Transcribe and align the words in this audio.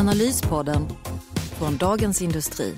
Analyspodden 0.00 0.88
från 1.58 1.76
Dagens 1.76 2.22
Industri. 2.22 2.74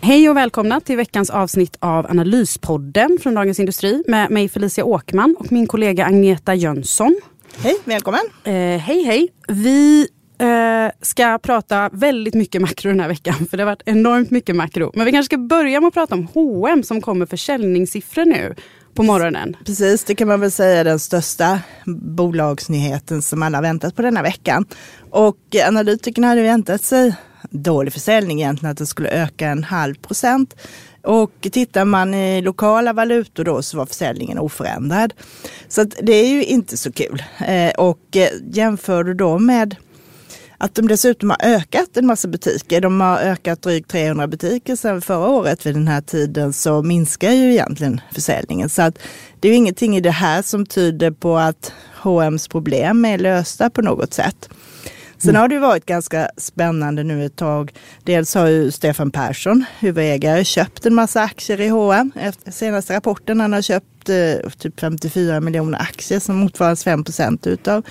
Hej 0.00 0.30
och 0.30 0.36
välkomna 0.36 0.80
till 0.80 0.96
veckans 0.96 1.30
avsnitt 1.30 1.76
av 1.80 2.06
Analyspodden 2.06 3.18
från 3.22 3.34
Dagens 3.34 3.60
Industri 3.60 4.04
med 4.08 4.30
mig 4.30 4.48
Felicia 4.48 4.84
Åkman 4.84 5.36
och 5.38 5.52
min 5.52 5.66
kollega 5.66 6.04
Agneta 6.06 6.54
Jönsson. 6.54 7.20
Hej, 7.56 7.76
välkommen! 7.84 8.20
Eh, 8.44 8.52
hej 8.52 9.02
hej! 9.04 9.28
Vi 9.48 10.08
eh, 10.38 10.92
ska 11.02 11.38
prata 11.38 11.90
väldigt 11.92 12.34
mycket 12.34 12.62
makro 12.62 12.90
den 12.90 13.00
här 13.00 13.08
veckan 13.08 13.34
för 13.50 13.56
det 13.56 13.62
har 13.62 13.70
varit 13.70 13.82
enormt 13.86 14.30
mycket 14.30 14.56
makro. 14.56 14.92
Men 14.94 15.06
vi 15.06 15.12
kanske 15.12 15.34
ska 15.34 15.38
börja 15.38 15.80
med 15.80 15.88
att 15.88 15.94
prata 15.94 16.14
om 16.14 16.28
H&M 16.34 16.82
som 16.82 17.00
kommer 17.00 17.26
försäljningssiffror 17.26 18.24
nu 18.24 18.54
på 18.94 19.02
morgonen. 19.02 19.56
Precis, 19.66 20.04
det 20.04 20.14
kan 20.14 20.28
man 20.28 20.40
väl 20.40 20.50
säga 20.50 20.80
är 20.80 20.84
den 20.84 20.98
största 20.98 21.60
bolagsnyheten 21.86 23.22
som 23.22 23.42
alla 23.42 23.60
väntat 23.60 23.96
på 23.96 24.02
denna 24.02 24.22
veckan. 24.22 24.64
Och 25.10 25.38
analytikerna 25.66 26.26
hade 26.26 26.42
väntat 26.42 26.84
sig 26.84 27.14
dålig 27.50 27.92
försäljning 27.92 28.40
egentligen, 28.40 28.70
att 28.70 28.78
det 28.78 28.86
skulle 28.86 29.08
öka 29.08 29.48
en 29.48 29.64
halv 29.64 29.94
procent. 29.94 30.56
Och 31.02 31.32
tittar 31.40 31.84
man 31.84 32.14
i 32.14 32.42
lokala 32.42 32.92
valutor 32.92 33.44
då 33.44 33.62
så 33.62 33.76
var 33.76 33.86
försäljningen 33.86 34.38
oförändrad. 34.38 35.12
Så 35.68 35.84
det 35.84 36.12
är 36.12 36.28
ju 36.28 36.44
inte 36.44 36.76
så 36.76 36.92
kul. 36.92 37.22
Eh, 37.46 37.70
och 37.78 38.16
eh, 38.16 38.28
jämför 38.52 39.04
du 39.04 39.14
då 39.14 39.38
med 39.38 39.76
att 40.62 40.74
de 40.74 40.88
dessutom 40.88 41.30
har 41.30 41.38
ökat 41.42 41.96
en 41.96 42.06
massa 42.06 42.28
butiker. 42.28 42.80
De 42.80 43.00
har 43.00 43.18
ökat 43.18 43.62
drygt 43.62 43.90
300 43.90 44.26
butiker 44.26 44.76
sedan 44.76 45.02
förra 45.02 45.28
året 45.28 45.66
vid 45.66 45.74
den 45.74 45.88
här 45.88 46.00
tiden 46.00 46.52
så 46.52 46.82
minskar 46.82 47.30
ju 47.30 47.52
egentligen 47.52 48.00
försäljningen. 48.12 48.68
Så 48.68 48.82
att 48.82 48.98
det 49.40 49.48
är 49.48 49.52
ju 49.52 49.58
ingenting 49.58 49.96
i 49.96 50.00
det 50.00 50.10
här 50.10 50.42
som 50.42 50.66
tyder 50.66 51.10
på 51.10 51.36
att 51.36 51.72
H&M's 52.02 52.50
problem 52.50 53.04
är 53.04 53.18
lösta 53.18 53.70
på 53.70 53.82
något 53.82 54.14
sätt. 54.14 54.48
Sen 55.18 55.36
har 55.36 55.48
det 55.48 55.58
varit 55.58 55.86
ganska 55.86 56.28
spännande 56.36 57.04
nu 57.04 57.26
ett 57.26 57.36
tag. 57.36 57.72
Dels 58.04 58.34
har 58.34 58.46
ju 58.46 58.70
Stefan 58.70 59.10
Persson, 59.10 59.64
huvudägare, 59.78 60.44
köpt 60.44 60.86
en 60.86 60.94
massa 60.94 61.22
aktier 61.22 61.60
i 61.60 61.68
H&M. 61.68 62.12
Efter 62.16 62.50
senaste 62.50 62.96
rapporten 62.96 63.40
han 63.40 63.52
har 63.52 63.62
köpt 63.62 64.08
eh, 64.08 64.50
typ 64.58 64.80
54 64.80 65.40
miljoner 65.40 65.78
aktier 65.78 66.20
som 66.20 66.36
motsvarar 66.36 66.76
5 66.76 67.04
procent 67.04 67.46
utav 67.46 67.86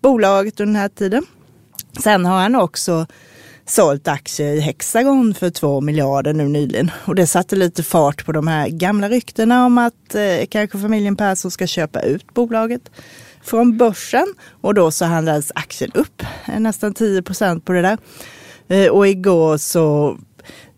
bolaget 0.00 0.60
under 0.60 0.72
den 0.72 0.80
här 0.82 0.88
tiden. 0.88 1.26
Sen 2.00 2.24
har 2.24 2.40
han 2.40 2.54
också 2.54 3.06
sålt 3.66 4.08
aktier 4.08 4.52
i 4.52 4.60
Hexagon 4.60 5.34
för 5.34 5.50
2 5.50 5.80
miljarder 5.80 6.32
nu 6.32 6.48
nyligen. 6.48 6.90
Och 7.04 7.14
det 7.14 7.26
satte 7.26 7.56
lite 7.56 7.82
fart 7.82 8.26
på 8.26 8.32
de 8.32 8.46
här 8.46 8.68
gamla 8.68 9.08
ryktena 9.08 9.66
om 9.66 9.78
att 9.78 10.14
eh, 10.14 10.46
kanske 10.50 10.78
familjen 10.78 11.16
Persson 11.16 11.50
ska 11.50 11.66
köpa 11.66 12.00
ut 12.00 12.34
bolaget 12.34 12.90
från 13.42 13.76
börsen. 13.76 14.26
Och 14.60 14.74
då 14.74 14.90
så 14.90 15.04
handlades 15.04 15.52
aktien 15.54 15.90
upp 15.94 16.22
eh, 16.46 16.60
nästan 16.60 16.94
10 16.94 17.22
procent 17.22 17.64
på 17.64 17.72
det 17.72 17.82
där. 17.82 17.98
Eh, 18.68 18.90
och 18.90 19.08
igår 19.08 19.56
så 19.56 20.16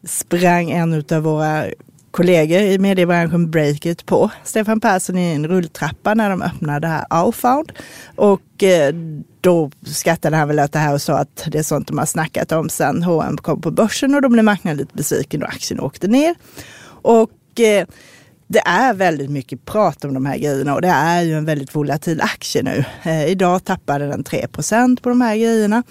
sprang 0.04 0.70
en 0.70 1.04
av 1.12 1.22
våra 1.22 1.64
kollegor 2.10 2.60
i 2.60 2.78
mediebranschen 2.78 3.50
Breakit 3.50 4.06
på 4.06 4.30
Stefan 4.44 4.80
Persson 4.80 5.18
i 5.18 5.34
en 5.34 5.46
rulltrappa 5.46 6.14
när 6.14 6.30
de 6.30 6.42
öppnade 6.42 6.80
det 6.80 6.86
här 6.86 7.06
Aufound. 7.10 7.72
Och 8.16 8.62
eh, 8.62 8.94
då 9.40 9.70
skrattade 9.86 10.36
han 10.36 10.48
väl 10.48 10.60
åt 10.60 10.72
det 10.72 10.78
här 10.78 10.94
och 10.94 11.02
sa 11.02 11.18
att 11.18 11.44
det 11.46 11.58
är 11.58 11.62
sånt 11.62 11.88
de 11.88 11.98
har 11.98 12.06
snackat 12.06 12.52
om 12.52 12.68
sen 12.68 13.02
H&M 13.02 13.36
kom 13.36 13.60
på 13.60 13.70
börsen 13.70 14.14
och 14.14 14.22
då 14.22 14.28
blev 14.28 14.44
marknaden 14.44 14.78
lite 14.78 14.96
besviken 14.96 15.42
och 15.42 15.48
aktien 15.48 15.80
åkte 15.80 16.08
ner. 16.08 16.34
Och 17.02 17.60
eh, 17.60 17.86
det 18.46 18.62
är 18.66 18.94
väldigt 18.94 19.30
mycket 19.30 19.64
prat 19.64 20.04
om 20.04 20.14
de 20.14 20.26
här 20.26 20.38
grejerna 20.38 20.74
och 20.74 20.82
det 20.82 20.88
är 20.88 21.22
ju 21.22 21.38
en 21.38 21.44
väldigt 21.44 21.74
volatil 21.74 22.20
aktie 22.20 22.62
nu. 22.62 22.84
Eh, 23.02 23.26
idag 23.26 23.64
tappade 23.64 24.06
den 24.06 24.24
3% 24.24 25.02
på 25.02 25.08
de 25.08 25.20
här 25.20 25.36
grejerna. 25.36 25.82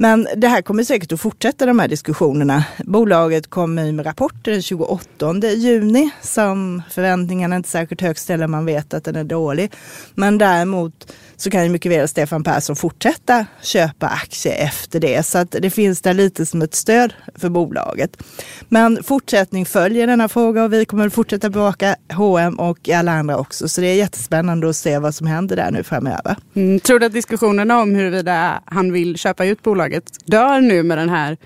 Men 0.00 0.28
det 0.36 0.48
här 0.48 0.62
kommer 0.62 0.84
säkert 0.84 1.12
att 1.12 1.20
fortsätta 1.20 1.66
de 1.66 1.78
här 1.78 1.88
diskussionerna. 1.88 2.64
Bolaget 2.84 3.50
kommer 3.50 3.92
med 3.92 4.06
rapporter 4.06 4.52
den 4.52 4.62
28 4.62 5.34
juni 5.56 6.10
som 6.22 6.82
förväntningarna 6.90 7.54
är 7.54 7.56
inte 7.56 7.68
särskilt 7.68 8.00
högt 8.00 8.20
ställda. 8.20 8.48
Man 8.48 8.66
vet 8.66 8.94
att 8.94 9.04
den 9.04 9.16
är 9.16 9.24
dålig. 9.24 9.72
Men 10.14 10.38
däremot 10.38 11.12
så 11.38 11.50
kan 11.50 11.64
ju 11.64 11.70
mycket 11.70 11.92
väl 11.92 12.08
Stefan 12.08 12.44
Persson 12.44 12.76
fortsätta 12.76 13.46
köpa 13.62 14.06
aktier 14.06 14.54
efter 14.64 15.00
det. 15.00 15.26
Så 15.26 15.38
att 15.38 15.50
det 15.50 15.70
finns 15.70 16.02
där 16.02 16.14
lite 16.14 16.46
som 16.46 16.62
ett 16.62 16.74
stöd 16.74 17.12
för 17.34 17.48
bolaget. 17.48 18.22
Men 18.68 19.02
fortsättning 19.02 19.66
följer 19.66 20.06
denna 20.06 20.28
fråga 20.28 20.64
och 20.64 20.72
vi 20.72 20.84
kommer 20.84 21.06
att 21.06 21.14
fortsätta 21.14 21.50
bevaka 21.50 21.96
H&M 22.12 22.58
och 22.58 22.88
alla 22.88 23.12
andra 23.12 23.36
också. 23.36 23.68
Så 23.68 23.80
det 23.80 23.86
är 23.86 23.94
jättespännande 23.94 24.68
att 24.68 24.76
se 24.76 24.98
vad 24.98 25.14
som 25.14 25.26
händer 25.26 25.56
där 25.56 25.70
nu 25.70 25.82
framöver. 25.82 26.36
Mm, 26.54 26.80
tror 26.80 26.98
du 26.98 27.06
att 27.06 27.12
diskussionerna 27.12 27.80
om 27.80 27.94
huruvida 27.94 28.62
han 28.64 28.92
vill 28.92 29.16
köpa 29.16 29.44
ut 29.44 29.62
bolaget 29.62 30.04
dör 30.24 30.60
nu 30.60 30.82
med 30.82 30.98
den 30.98 31.08
här 31.08 31.36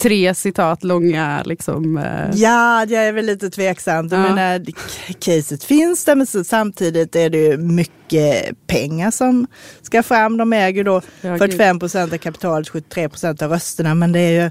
tre 0.00 0.34
citat 0.34 0.84
långa 0.84 1.42
liksom... 1.44 1.98
Eh... 1.98 2.30
Ja, 2.34 2.84
jag 2.84 3.06
är 3.06 3.12
väl 3.12 3.26
lite 3.26 3.50
tveksam. 3.50 4.08
Ja. 4.10 4.18
menar, 4.18 4.64
caset 5.20 5.64
finns 5.64 6.04
där 6.04 6.14
men 6.14 6.44
samtidigt 6.44 7.16
är 7.16 7.30
det 7.30 7.56
mycket 7.56 8.66
pengar 8.66 9.10
som 9.10 9.46
ska 9.82 10.02
fram. 10.02 10.36
De 10.36 10.52
äger 10.52 10.84
då 10.84 11.00
ja, 11.20 11.38
45 11.38 11.78
procent 11.78 12.12
av 12.12 12.16
kapitalet, 12.16 12.68
73 12.68 13.08
procent 13.08 13.42
av 13.42 13.50
rösterna. 13.50 13.94
Men 13.94 14.12
det 14.12 14.20
är 14.20 14.42
ju 14.42 14.50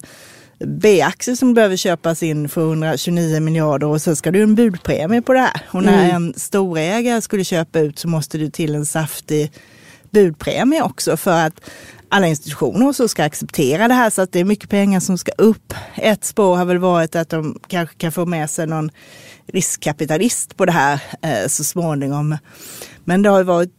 B-aktier 0.65 1.35
som 1.35 1.53
behöver 1.53 1.75
köpas 1.75 2.23
in 2.23 2.49
för 2.49 2.61
129 2.61 3.39
miljarder 3.39 3.87
och 3.87 4.01
sen 4.01 4.15
ska 4.15 4.31
du 4.31 4.43
en 4.43 4.55
budpremie 4.55 5.21
på 5.21 5.33
det 5.33 5.39
här. 5.39 5.61
Och 5.71 5.83
när 5.83 6.03
mm. 6.03 6.15
en 6.15 6.33
storägare 6.33 7.21
skulle 7.21 7.43
köpa 7.43 7.79
ut 7.79 7.99
så 7.99 8.07
måste 8.07 8.37
det 8.37 8.51
till 8.51 8.75
en 8.75 8.85
saftig 8.85 9.51
budpremie 10.11 10.81
också 10.81 11.17
för 11.17 11.45
att 11.45 11.69
alla 12.09 12.27
institutioner 12.27 12.87
och 12.87 12.95
så 12.95 13.07
ska 13.07 13.23
acceptera 13.23 13.87
det 13.87 13.93
här 13.93 14.09
så 14.09 14.21
att 14.21 14.31
det 14.31 14.39
är 14.39 14.45
mycket 14.45 14.69
pengar 14.69 14.99
som 14.99 15.17
ska 15.17 15.31
upp. 15.37 15.73
Ett 15.95 16.25
spår 16.25 16.55
har 16.55 16.65
väl 16.65 16.77
varit 16.77 17.15
att 17.15 17.29
de 17.29 17.59
kanske 17.67 17.95
kan 17.95 18.11
få 18.11 18.25
med 18.25 18.49
sig 18.49 18.67
någon 18.67 18.91
riskkapitalist 19.47 20.57
på 20.57 20.65
det 20.65 20.71
här 20.71 21.01
eh, 21.21 21.47
så 21.47 21.63
småningom. 21.63 22.37
Men 23.05 23.21
det 23.21 23.29
har 23.29 23.43
varit 23.43 23.73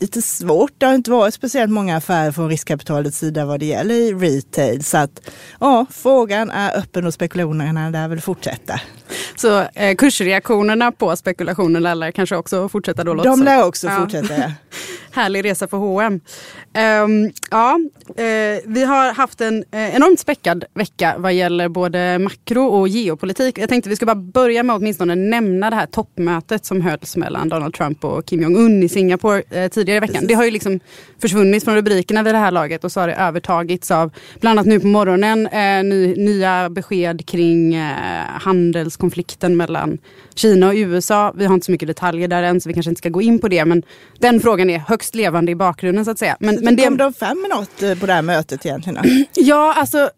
lite 0.00 0.22
svårt. 0.22 0.72
Det 0.78 0.86
har 0.86 0.94
inte 0.94 1.10
varit 1.10 1.34
speciellt 1.34 1.72
många 1.72 1.96
affärer 1.96 2.32
från 2.32 2.48
riskkapitalets 2.48 3.18
sida 3.18 3.44
vad 3.44 3.60
det 3.60 3.66
gäller 3.66 4.18
retail. 4.18 4.84
Så 4.84 4.98
att 4.98 5.20
ja, 5.60 5.86
frågan 5.90 6.50
är 6.50 6.78
öppen 6.78 7.06
och 7.06 7.14
spekulationerna 7.14 7.90
lär 7.90 8.08
väl 8.08 8.20
fortsätta. 8.20 8.80
Så 9.36 9.60
eh, 9.74 9.94
kursreaktionerna 9.96 10.92
på 10.92 11.16
spekulationerna 11.16 11.94
lär 11.94 12.10
kanske 12.10 12.36
också 12.36 12.68
fortsätta 12.68 13.04
då? 13.04 13.14
De 13.14 13.42
lär 13.42 13.64
också 13.64 13.86
ja. 13.86 14.00
fortsätta, 14.00 14.34
ja. 14.38 14.52
Härlig 15.14 15.44
resa 15.44 15.68
för 15.68 15.76
H&M. 15.76 16.20
Um, 17.04 17.32
ja, 17.50 17.78
uh, 18.08 18.60
vi 18.64 18.84
har 18.84 19.12
haft 19.14 19.40
en 19.40 19.58
uh, 19.58 19.96
enormt 19.96 20.20
späckad 20.20 20.64
vecka 20.74 21.14
vad 21.18 21.32
gäller 21.34 21.68
både 21.68 22.18
makro 22.18 22.66
och 22.66 22.88
geopolitik. 22.88 23.58
Jag 23.58 23.68
tänkte 23.68 23.90
vi 23.90 23.96
ska 23.96 24.06
bara 24.06 24.14
börja 24.14 24.62
med 24.62 24.76
att 24.76 24.80
åtminstone 24.80 25.14
nämna 25.14 25.70
det 25.70 25.76
här 25.76 25.86
toppmötet 25.86 26.64
som 26.64 26.80
hölls 26.80 27.16
mellan 27.16 27.48
Donald 27.48 27.74
Trump 27.74 28.04
och 28.04 28.26
Kim 28.26 28.42
Jong-Un 28.42 28.82
i 28.82 28.88
Singapore 28.88 29.42
uh, 29.56 29.68
tidigare 29.68 29.96
i 29.96 30.00
veckan. 30.00 30.26
Det 30.26 30.34
har 30.34 30.44
ju 30.44 30.50
liksom 30.50 30.80
försvunnit 31.20 31.64
från 31.64 31.74
rubrikerna 31.74 32.22
vid 32.22 32.34
det 32.34 32.38
här 32.38 32.50
laget 32.50 32.84
och 32.84 32.92
så 32.92 33.00
har 33.00 33.08
det 33.08 33.14
övertagits 33.14 33.90
av 33.90 34.10
bland 34.40 34.58
annat 34.58 34.66
nu 34.66 34.80
på 34.80 34.86
morgonen 34.86 35.48
ny, 35.88 36.14
nya 36.16 36.70
besked 36.70 37.26
kring 37.26 37.76
handelskonflikten 39.22 39.56
mellan 39.56 39.98
Kina 40.34 40.68
och 40.68 40.74
USA. 40.74 41.32
Vi 41.36 41.44
har 41.44 41.54
inte 41.54 41.66
så 41.66 41.72
mycket 41.72 41.88
detaljer 41.88 42.28
där 42.28 42.42
än 42.42 42.60
så 42.60 42.68
vi 42.68 42.74
kanske 42.74 42.90
inte 42.90 42.98
ska 42.98 43.08
gå 43.08 43.22
in 43.22 43.38
på 43.38 43.48
det 43.48 43.64
men 43.64 43.82
den 44.20 44.40
frågan 44.40 44.70
är 44.70 44.78
högst 44.78 45.14
levande 45.14 45.52
i 45.52 45.54
bakgrunden 45.54 46.04
så 46.04 46.10
att 46.10 46.18
säga. 46.18 46.36
Men, 46.40 46.58
men 46.62 46.76
det, 46.76 46.84
kom 46.84 46.96
de 46.96 47.12
fram 47.12 47.40
med 47.40 47.50
något 47.50 47.82
eh, 47.82 47.98
på 47.98 48.06
det 48.06 48.12
här 48.12 48.22
mötet 48.22 48.66
egentligen? 48.66 48.98
Ja, 49.34 49.74
alltså 49.76 50.10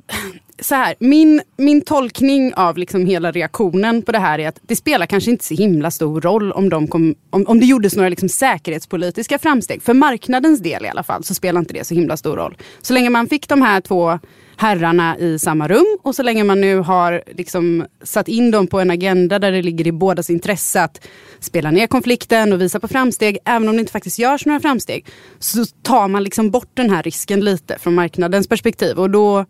så 0.61 0.75
här, 0.75 0.95
min, 0.99 1.43
min 1.57 1.81
tolkning 1.81 2.55
av 2.55 2.79
liksom 2.79 3.07
hela 3.07 3.31
reaktionen 3.31 4.03
på 4.03 4.13
det 4.13 4.19
här 4.19 4.39
är 4.39 4.49
att 4.49 4.61
det 4.63 4.77
spelar 4.77 5.07
kanske 5.07 5.31
inte 5.31 5.45
så 5.45 5.55
himla 5.55 5.91
stor 5.91 6.21
roll 6.21 6.53
om, 6.53 6.69
de 6.69 6.89
kom, 6.89 7.15
om, 7.31 7.47
om 7.47 7.61
det 7.61 7.67
gjordes 7.67 7.97
några 7.97 8.09
liksom 8.09 8.29
säkerhetspolitiska 8.29 9.39
framsteg. 9.39 9.83
För 9.83 9.95
marknadens 9.95 10.61
del 10.61 10.85
i 10.85 10.89
alla 10.89 11.03
fall 11.03 11.25
så 11.25 11.35
spelar 11.35 11.61
inte 11.61 11.75
det 11.75 11.85
så 11.85 11.95
himla 11.95 12.17
stor 12.17 12.37
roll. 12.37 12.57
Så 12.81 12.93
länge 12.93 13.11
man 13.11 13.29
fick 13.29 13.49
de 13.49 13.63
här 13.63 13.81
två 13.81 14.19
herrarna 14.57 15.19
i 15.19 15.39
samma 15.39 15.69
rum 15.69 15.99
och 16.03 16.15
så 16.15 16.23
länge 16.23 16.45
man 16.45 16.61
nu 16.61 16.79
har 16.79 17.23
liksom 17.27 17.87
satt 18.03 18.29
in 18.29 18.51
dem 18.51 18.67
på 18.67 18.81
en 18.81 18.91
agenda 18.91 19.39
där 19.39 19.53
det 19.53 19.63
ligger 19.63 19.87
i 19.87 19.93
bådas 19.93 20.31
intresse 20.31 20.83
att 20.83 21.07
spela 21.41 21.71
ner 21.71 21.87
konflikten 21.87 22.53
och 22.53 22.61
visa 22.61 22.81
på 22.81 22.89
framsteg, 22.89 23.39
även 23.45 23.69
om 23.69 23.77
det 23.77 23.81
inte 23.81 23.93
faktiskt 23.93 24.19
görs 24.19 24.47
några 24.47 24.61
framsteg, 24.61 25.07
så 25.39 25.65
tar 25.83 26.09
man 26.09 26.25
liksom 26.25 26.51
bort 26.51 26.71
den 26.75 26.91
här 26.91 27.03
risken 27.03 27.41
lite 27.41 27.79
från 27.79 27.95
marknadens 27.95 28.49
perspektiv. 28.49 28.99
Och 28.99 29.11
då 29.11 29.45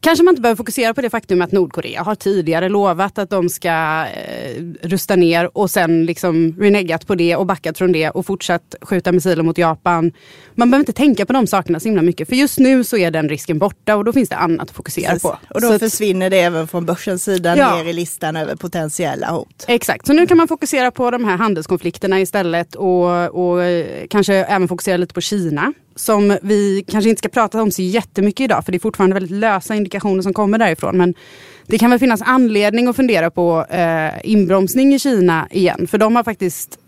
Kanske 0.00 0.24
man 0.24 0.32
inte 0.32 0.42
behöver 0.42 0.56
fokusera 0.56 0.94
på 0.94 1.00
det 1.00 1.10
faktum 1.10 1.42
att 1.42 1.52
Nordkorea 1.52 2.02
har 2.02 2.14
tidigare 2.14 2.68
lovat 2.68 3.18
att 3.18 3.30
de 3.30 3.48
ska 3.48 4.04
eh, 4.06 4.62
rusta 4.82 5.16
ner 5.16 5.58
och 5.58 5.70
sen 5.70 6.06
liksom 6.06 6.54
renegat 6.58 7.06
på 7.06 7.14
det 7.14 7.36
och 7.36 7.46
backat 7.46 7.78
från 7.78 7.92
det 7.92 8.10
och 8.10 8.26
fortsatt 8.26 8.74
skjuta 8.80 9.12
missiler 9.12 9.42
mot 9.42 9.58
Japan. 9.58 10.12
Man 10.54 10.70
behöver 10.70 10.82
inte 10.82 10.92
tänka 10.92 11.26
på 11.26 11.32
de 11.32 11.46
sakerna 11.46 11.80
så 11.80 11.88
himla 11.88 12.02
mycket 12.02 12.28
för 12.28 12.36
just 12.36 12.58
nu 12.58 12.84
så 12.84 12.96
är 12.96 13.10
den 13.10 13.28
risken 13.28 13.58
borta 13.58 13.96
och 13.96 14.04
då 14.04 14.12
finns 14.12 14.28
det 14.28 14.36
annat 14.36 14.70
att 14.70 14.76
fokusera 14.76 15.06
Precis. 15.06 15.22
på. 15.22 15.38
Och 15.54 15.60
då 15.60 15.68
så 15.68 15.78
försvinner 15.78 16.30
det 16.30 16.40
även 16.40 16.68
från 16.68 16.86
börsens 16.86 17.24
sida 17.24 17.56
ja. 17.56 17.76
ner 17.76 17.84
i 17.84 17.92
listan 17.92 18.36
över 18.36 18.56
potentiella 18.56 19.30
hot. 19.30 19.64
Exakt, 19.68 20.06
så 20.06 20.12
nu 20.12 20.26
kan 20.26 20.36
man 20.36 20.48
fokusera 20.48 20.90
på 20.90 21.10
de 21.10 21.24
här 21.24 21.36
handelskonflikterna 21.36 22.20
istället 22.20 22.74
och, 22.74 23.50
och 23.50 23.62
eh, 23.62 24.06
kanske 24.10 24.34
även 24.34 24.68
fokusera 24.68 24.96
lite 24.96 25.14
på 25.14 25.20
Kina 25.20 25.72
som 25.98 26.38
vi 26.42 26.84
kanske 26.88 27.10
inte 27.10 27.18
ska 27.18 27.28
prata 27.28 27.62
om 27.62 27.70
så 27.70 27.82
jättemycket 27.82 28.44
idag 28.44 28.64
för 28.64 28.72
det 28.72 28.78
är 28.78 28.80
fortfarande 28.80 29.14
väldigt 29.14 29.38
lösa 29.38 29.74
indikationer 29.74 30.22
som 30.22 30.34
kommer 30.34 30.58
därifrån. 30.58 30.98
Men 30.98 31.14
det 31.66 31.78
kan 31.78 31.90
väl 31.90 31.98
finnas 31.98 32.22
anledning 32.22 32.88
att 32.88 32.96
fundera 32.96 33.30
på 33.30 33.66
eh, 33.70 34.10
inbromsning 34.24 34.94
i 34.94 34.98
Kina 34.98 35.48
igen. 35.50 35.86
För 35.86 35.98
de 35.98 36.16
har 36.16 36.24
faktiskt 36.24 36.78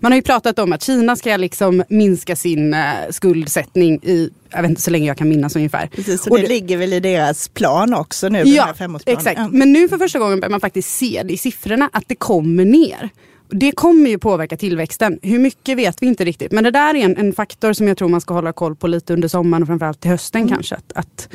man 0.00 0.12
har 0.12 0.16
ju 0.16 0.22
pratat 0.22 0.58
om 0.58 0.72
att 0.72 0.82
Kina 0.82 1.16
ska 1.16 1.36
liksom 1.36 1.82
minska 1.88 2.36
sin 2.36 2.74
eh, 2.74 2.80
skuldsättning 3.10 4.00
i, 4.02 4.30
jag 4.50 4.62
vet 4.62 4.68
inte 4.68 4.82
så 4.82 4.90
länge 4.90 5.06
jag 5.06 5.16
kan 5.16 5.28
minnas 5.28 5.56
ungefär. 5.56 5.86
Precis, 5.86 6.22
så 6.22 6.36
det, 6.36 6.42
det 6.42 6.48
ligger 6.48 6.76
väl 6.76 6.92
i 6.92 7.00
deras 7.00 7.48
plan 7.48 7.94
också 7.94 8.28
nu? 8.28 8.42
Ja, 8.42 8.74
exakt. 9.06 9.40
Men 9.52 9.72
nu 9.72 9.88
för 9.88 9.98
första 9.98 10.18
gången 10.18 10.40
börjar 10.40 10.50
man 10.50 10.60
faktiskt 10.60 10.98
se 10.98 11.22
det 11.24 11.32
i 11.32 11.36
siffrorna 11.36 11.90
att 11.92 12.04
det 12.06 12.14
kommer 12.14 12.64
ner. 12.64 13.10
Det 13.48 13.72
kommer 13.72 14.10
ju 14.10 14.18
påverka 14.18 14.56
tillväxten. 14.56 15.18
Hur 15.22 15.38
mycket 15.38 15.78
vet 15.78 16.02
vi 16.02 16.06
inte 16.06 16.24
riktigt. 16.24 16.52
Men 16.52 16.64
det 16.64 16.70
där 16.70 16.94
är 16.94 17.04
en, 17.04 17.16
en 17.16 17.32
faktor 17.32 17.72
som 17.72 17.88
jag 17.88 17.96
tror 17.96 18.08
man 18.08 18.20
ska 18.20 18.34
hålla 18.34 18.52
koll 18.52 18.76
på 18.76 18.86
lite 18.86 19.12
under 19.12 19.28
sommaren 19.28 19.62
och 19.62 19.66
framförallt 19.66 20.00
till 20.00 20.10
hösten 20.10 20.40
mm. 20.40 20.54
kanske. 20.54 20.74
Att, 20.74 20.92
att, 20.94 21.28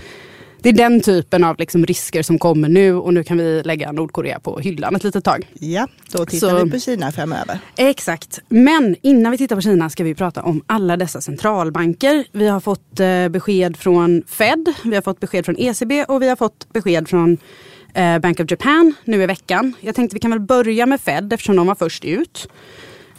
det 0.61 0.69
är 0.69 0.73
den 0.73 1.01
typen 1.01 1.43
av 1.43 1.55
liksom 1.59 1.85
risker 1.85 2.23
som 2.23 2.39
kommer 2.39 2.69
nu 2.69 2.93
och 2.93 3.13
nu 3.13 3.23
kan 3.23 3.37
vi 3.37 3.63
lägga 3.63 3.91
Nordkorea 3.91 4.39
på 4.39 4.59
hyllan 4.59 4.95
ett 4.95 5.03
litet 5.03 5.23
tag. 5.23 5.47
Ja, 5.53 5.87
då 6.11 6.25
tittar 6.25 6.49
Så, 6.49 6.65
vi 6.65 6.71
på 6.71 6.79
Kina 6.79 7.11
framöver. 7.11 7.59
Exakt. 7.75 8.39
Men 8.49 8.95
innan 9.01 9.31
vi 9.31 9.37
tittar 9.37 9.55
på 9.55 9.61
Kina 9.61 9.89
ska 9.89 10.03
vi 10.03 10.15
prata 10.15 10.43
om 10.43 10.63
alla 10.67 10.97
dessa 10.97 11.21
centralbanker. 11.21 12.25
Vi 12.31 12.47
har 12.47 12.59
fått 12.59 12.99
eh, 12.99 13.29
besked 13.29 13.77
från 13.77 14.23
Fed, 14.27 14.73
vi 14.83 14.95
har 14.95 15.01
fått 15.01 15.19
besked 15.19 15.45
från 15.45 15.55
ECB 15.57 16.03
och 16.03 16.21
vi 16.21 16.29
har 16.29 16.35
fått 16.35 16.73
besked 16.73 17.09
från 17.09 17.37
Eh, 17.93 18.19
Bank 18.19 18.39
of 18.39 18.51
Japan 18.51 18.93
nu 19.05 19.23
i 19.23 19.25
veckan. 19.25 19.73
Jag 19.81 19.95
tänkte 19.95 20.15
vi 20.15 20.19
kan 20.19 20.31
väl 20.31 20.39
börja 20.39 20.85
med 20.85 21.01
Fed 21.01 21.33
eftersom 21.33 21.55
de 21.55 21.67
var 21.67 21.75
först 21.75 22.05
ut. 22.05 22.47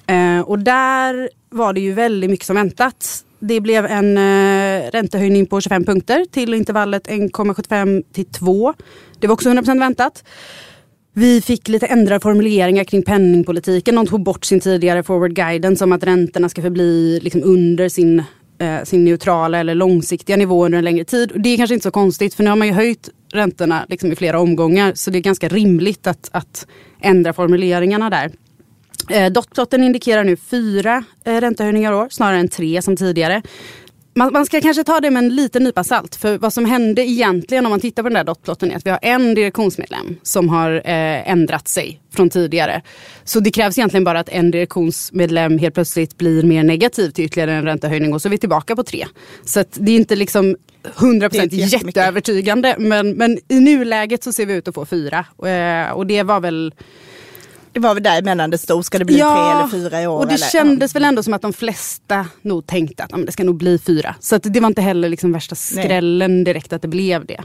Eh, 0.07 0.41
och 0.41 0.59
där 0.59 1.31
var 1.51 1.73
det 1.73 1.81
ju 1.81 1.93
väldigt 1.93 2.31
mycket 2.31 2.47
som 2.47 2.57
väntat. 2.57 3.25
Det 3.39 3.61
blev 3.61 3.87
en 3.87 4.17
eh, 4.17 4.91
räntehöjning 4.91 5.47
på 5.47 5.61
25 5.61 5.85
punkter 5.85 6.25
till 6.31 6.55
intervallet 6.55 7.09
1,75 7.09 8.03
till 8.13 8.25
2. 8.25 8.75
Det 9.21 9.27
var 9.27 9.35
också 9.35 9.49
100% 9.49 9.79
väntat. 9.79 10.25
Vi 11.15 11.41
fick 11.41 11.69
lite 11.69 11.87
ändrade 11.87 12.21
formuleringar 12.21 12.85
kring 12.85 13.03
penningpolitiken. 13.03 13.95
De 13.95 14.07
tog 14.07 14.23
bort 14.23 14.45
sin 14.45 14.61
tidigare 14.61 15.03
forward 15.03 15.35
guidance 15.35 15.85
om 15.85 15.93
att 15.93 16.05
räntorna 16.05 16.49
ska 16.49 16.63
förbli 16.63 17.21
liksom 17.23 17.43
under 17.45 17.89
sin, 17.89 18.23
eh, 18.59 18.83
sin 18.85 19.05
neutrala 19.05 19.59
eller 19.59 19.75
långsiktiga 19.75 20.37
nivå 20.37 20.65
under 20.65 20.79
en 20.79 20.85
längre 20.85 21.05
tid. 21.05 21.33
Och 21.33 21.41
det 21.41 21.49
är 21.49 21.57
kanske 21.57 21.75
inte 21.75 21.85
så 21.85 21.91
konstigt 21.91 22.35
för 22.35 22.45
nu 22.45 22.51
har 22.51 22.57
man 22.57 22.69
ju 22.69 22.75
höjt 22.75 23.09
räntorna 23.33 23.87
liksom 23.89 24.13
i 24.13 24.17
flera 24.17 24.41
omgångar. 24.41 24.93
Så 24.95 25.11
det 25.11 25.19
är 25.19 25.23
ganska 25.23 25.49
rimligt 25.49 26.07
att, 26.07 26.29
att 26.33 26.67
ändra 27.01 27.33
formuleringarna 27.33 28.11
där. 28.11 28.31
Eh, 29.11 29.33
Dotplotten 29.33 29.85
indikerar 29.85 30.25
nu 30.25 30.37
fyra 30.37 31.05
eh, 31.25 31.41
räntehöjningar 31.41 31.93
i 31.93 31.95
år, 31.95 32.09
snarare 32.11 32.39
än 32.39 32.49
tre 32.49 32.83
som 32.83 32.97
tidigare 32.97 33.43
man, 34.15 34.33
man, 34.33 34.47
ska 34.47 34.61
kanske 34.61 34.85
ta 34.85 35.01
det 35.01 35.11
med 35.11 35.25
en 35.25 35.35
liten 35.35 35.65
nypa 35.65 35.85
salt. 35.85 36.17
För 36.17 36.39
vad 36.39 36.53
som 36.53 36.65
hände 36.65 37.03
egentligen 37.03 37.67
om 37.67 37.71
man 37.71 37.81
tittar 37.81 38.03
på 38.03 38.09
den 38.09 38.15
där 38.15 38.25
dotplotten 38.25 38.71
är 38.71 38.77
att 38.77 38.87
vi 38.87 38.91
har 38.91 38.99
en 39.03 39.35
direktionsmedlem 39.35 40.17
som 40.23 40.49
har 40.49 40.71
eh, 40.75 41.31
ändrat 41.31 41.69
sig 41.69 42.01
från 42.15 42.31
tidigare. 42.31 42.83
Så 43.25 43.41
det 43.41 43.51
krävs 43.51 43.79
egentligen 43.79 44.05
bara 44.05 44.21
att 44.21 44.29
en 44.29 44.51
direktionsmedlem 44.51 45.59
helt 45.59 45.75
plötsligt 45.75 46.19
blir 46.19 46.43
mer 46.43 46.63
negativ 46.63 47.11
till 47.11 47.25
ytterligare 47.25 47.53
en 47.53 47.65
räntehöjning 47.65 48.15
och 48.15 48.23
så 48.23 48.29
är 48.29 48.31
vi 48.31 48.39
tillbaka 48.39 48.77
på 48.77 48.83
tre. 48.83 49.07
Så 49.45 49.65
det 49.73 49.93
är 49.93 49.97
inte 49.97 50.17
liksom 50.17 50.57
100% 50.83 51.49
jätteövertygande 51.55 52.77
men, 52.79 53.13
men 53.13 53.39
i 53.49 53.61
nuläget 53.61 54.25
så 54.25 54.33
ser 54.33 54.47
vi 54.47 54.55
ut 54.55 54.69
att 54.69 54.75
få 54.75 54.87
fyra. 54.87 55.27
Eh, 55.47 55.93
och 55.93 56.07
det 56.07 56.23
var 56.23 56.41
väl 56.41 56.75
det 57.73 57.81
var 57.81 57.95
väl 57.95 58.03
däremellan 58.03 58.51
det 58.51 58.59
stod, 58.59 58.85
ska 58.85 58.99
det 58.99 59.05
bli 59.05 59.19
ja, 59.19 59.35
tre 59.35 59.79
eller 59.79 59.85
fyra 59.85 60.03
i 60.03 60.07
år? 60.07 60.19
och 60.19 60.27
det 60.27 60.35
eller? 60.35 60.47
kändes 60.47 60.95
väl 60.95 61.05
ändå 61.05 61.23
som 61.23 61.35
att 61.35 61.43
de 61.43 61.53
flesta 61.53 62.27
nog 62.43 62.67
tänkte 62.67 63.05
att 63.05 63.27
det 63.27 63.33
ska 63.33 63.45
nog 63.45 63.57
bli 63.57 63.79
fyra. 63.79 64.15
Så 64.21 64.39
det 64.39 64.61
var 64.61 64.67
inte 64.67 64.83
heller 64.83 65.09
liksom 65.09 65.33
värsta 65.33 65.55
skrällen 65.55 66.35
Nej. 66.35 66.45
direkt 66.45 66.73
att 66.73 66.83
det 66.83 66.89
blev 66.89 67.27
det. 67.27 67.41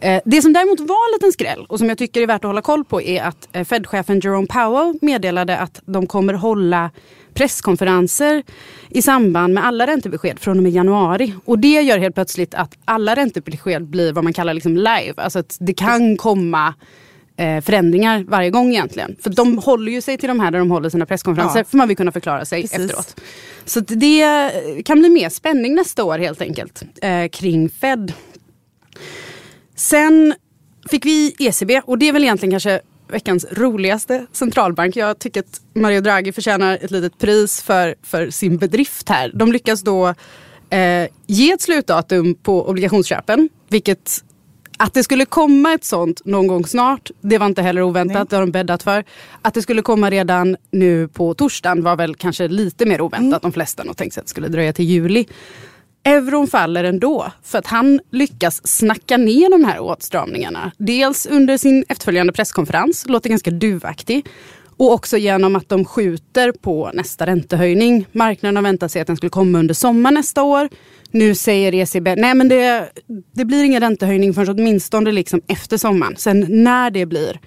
Eh, 0.00 0.22
det 0.24 0.42
som 0.42 0.52
däremot 0.52 0.80
var 0.80 1.08
en 1.08 1.12
liten 1.12 1.32
skräll 1.32 1.66
och 1.68 1.78
som 1.78 1.88
jag 1.88 1.98
tycker 1.98 2.20
är 2.22 2.26
värt 2.26 2.44
att 2.44 2.48
hålla 2.48 2.62
koll 2.62 2.84
på 2.84 3.02
är 3.02 3.22
att 3.22 3.48
eh, 3.52 3.64
Fed-chefen 3.64 4.20
Jerome 4.20 4.46
Powell 4.46 4.98
meddelade 5.02 5.58
att 5.58 5.82
de 5.84 6.06
kommer 6.06 6.34
hålla 6.34 6.90
presskonferenser 7.34 8.42
i 8.88 9.02
samband 9.02 9.54
med 9.54 9.66
alla 9.66 9.86
räntebesked 9.86 10.38
från 10.38 10.56
och 10.56 10.62
med 10.62 10.72
januari. 10.72 11.34
Och 11.44 11.58
det 11.58 11.82
gör 11.82 11.98
helt 11.98 12.14
plötsligt 12.14 12.54
att 12.54 12.74
alla 12.84 13.16
räntebesked 13.16 13.86
blir 13.86 14.12
vad 14.12 14.24
man 14.24 14.32
kallar 14.32 14.54
liksom 14.54 14.76
live. 14.76 15.14
Alltså 15.16 15.38
att 15.38 15.56
det 15.60 15.74
kan 15.74 16.16
komma 16.16 16.74
förändringar 17.64 18.24
varje 18.28 18.50
gång 18.50 18.70
egentligen. 18.70 19.16
För 19.22 19.30
de 19.30 19.58
håller 19.58 19.92
ju 19.92 20.00
sig 20.00 20.18
till 20.18 20.28
de 20.28 20.40
här 20.40 20.50
där 20.50 20.58
de 20.58 20.70
håller 20.70 20.88
sina 20.88 21.06
presskonferenser 21.06 21.60
ja. 21.60 21.64
för 21.64 21.76
man 21.76 21.88
vill 21.88 21.96
kunna 21.96 22.12
förklara 22.12 22.44
sig 22.44 22.62
Precis. 22.62 22.78
efteråt. 22.78 23.20
Så 23.64 23.80
det 23.80 24.50
kan 24.84 24.98
bli 24.98 25.08
mer 25.08 25.28
spänning 25.28 25.74
nästa 25.74 26.04
år 26.04 26.18
helt 26.18 26.40
enkelt 26.40 26.82
eh, 27.02 27.28
kring 27.28 27.68
Fed. 27.68 28.12
Sen 29.74 30.34
fick 30.90 31.06
vi 31.06 31.34
ECB 31.38 31.80
och 31.84 31.98
det 31.98 32.08
är 32.08 32.12
väl 32.12 32.22
egentligen 32.22 32.50
kanske 32.50 32.80
veckans 33.08 33.46
roligaste 33.52 34.26
centralbank. 34.32 34.96
Jag 34.96 35.18
tycker 35.18 35.40
att 35.40 35.60
Mario 35.74 36.00
Draghi 36.00 36.32
förtjänar 36.32 36.78
ett 36.82 36.90
litet 36.90 37.18
pris 37.18 37.62
för, 37.62 37.94
för 38.02 38.30
sin 38.30 38.58
bedrift 38.58 39.08
här. 39.08 39.30
De 39.34 39.52
lyckas 39.52 39.82
då 39.82 40.14
eh, 40.70 41.08
ge 41.26 41.52
ett 41.52 41.60
slutdatum 41.60 42.34
på 42.34 42.68
obligationsköpen, 42.68 43.48
vilket 43.68 44.24
att 44.80 44.94
det 44.94 45.04
skulle 45.04 45.24
komma 45.24 45.74
ett 45.74 45.84
sånt 45.84 46.24
någon 46.24 46.46
gång 46.46 46.66
snart, 46.66 47.10
det 47.20 47.38
var 47.38 47.46
inte 47.46 47.62
heller 47.62 47.82
oväntat. 47.82 48.14
Nej. 48.14 48.26
Det 48.30 48.36
har 48.36 48.40
de 48.40 48.50
bäddat 48.50 48.82
för. 48.82 49.04
Att 49.42 49.54
det 49.54 49.62
skulle 49.62 49.82
komma 49.82 50.10
redan 50.10 50.56
nu 50.70 51.08
på 51.08 51.34
torsdagen 51.34 51.82
var 51.82 51.96
väl 51.96 52.14
kanske 52.14 52.48
lite 52.48 52.86
mer 52.86 53.00
oväntat. 53.00 53.42
Mm. 53.42 53.50
De 53.50 53.52
flesta 53.52 53.84
nog 53.84 53.96
tänkte 53.96 54.14
sig 54.14 54.20
att 54.20 54.26
det 54.26 54.30
skulle 54.30 54.48
dröja 54.48 54.72
till 54.72 54.84
juli. 54.84 55.26
Euron 56.04 56.46
faller 56.46 56.84
ändå 56.84 57.32
för 57.42 57.58
att 57.58 57.66
han 57.66 58.00
lyckas 58.10 58.66
snacka 58.66 59.16
ner 59.16 59.50
de 59.50 59.64
här 59.64 59.80
åtstramningarna. 59.80 60.72
Dels 60.78 61.26
under 61.26 61.56
sin 61.56 61.84
efterföljande 61.88 62.32
presskonferens, 62.32 63.06
låter 63.08 63.30
ganska 63.30 63.50
duvaktig. 63.50 64.26
Och 64.80 64.92
också 64.92 65.16
genom 65.16 65.56
att 65.56 65.68
de 65.68 65.84
skjuter 65.84 66.52
på 66.52 66.90
nästa 66.94 67.26
räntehöjning. 67.26 68.06
Marknaden 68.12 68.56
har 68.56 68.62
väntat 68.62 68.92
sig 68.92 69.02
att 69.02 69.06
den 69.06 69.16
skulle 69.16 69.30
komma 69.30 69.58
under 69.58 69.74
sommar 69.74 70.10
nästa 70.10 70.42
år. 70.42 70.68
Nu 71.10 71.34
säger 71.34 71.74
ECB, 71.74 72.14
nej 72.16 72.34
men 72.34 72.48
det, 72.48 72.90
det 73.32 73.44
blir 73.44 73.64
ingen 73.64 73.80
räntehöjning 73.80 74.34
förrän 74.34 74.48
åtminstone 74.48 75.12
liksom 75.12 75.40
efter 75.46 75.76
sommaren. 75.76 76.16
Sen 76.16 76.46
när 76.48 76.90
det 76.90 77.06
blir, 77.06 77.40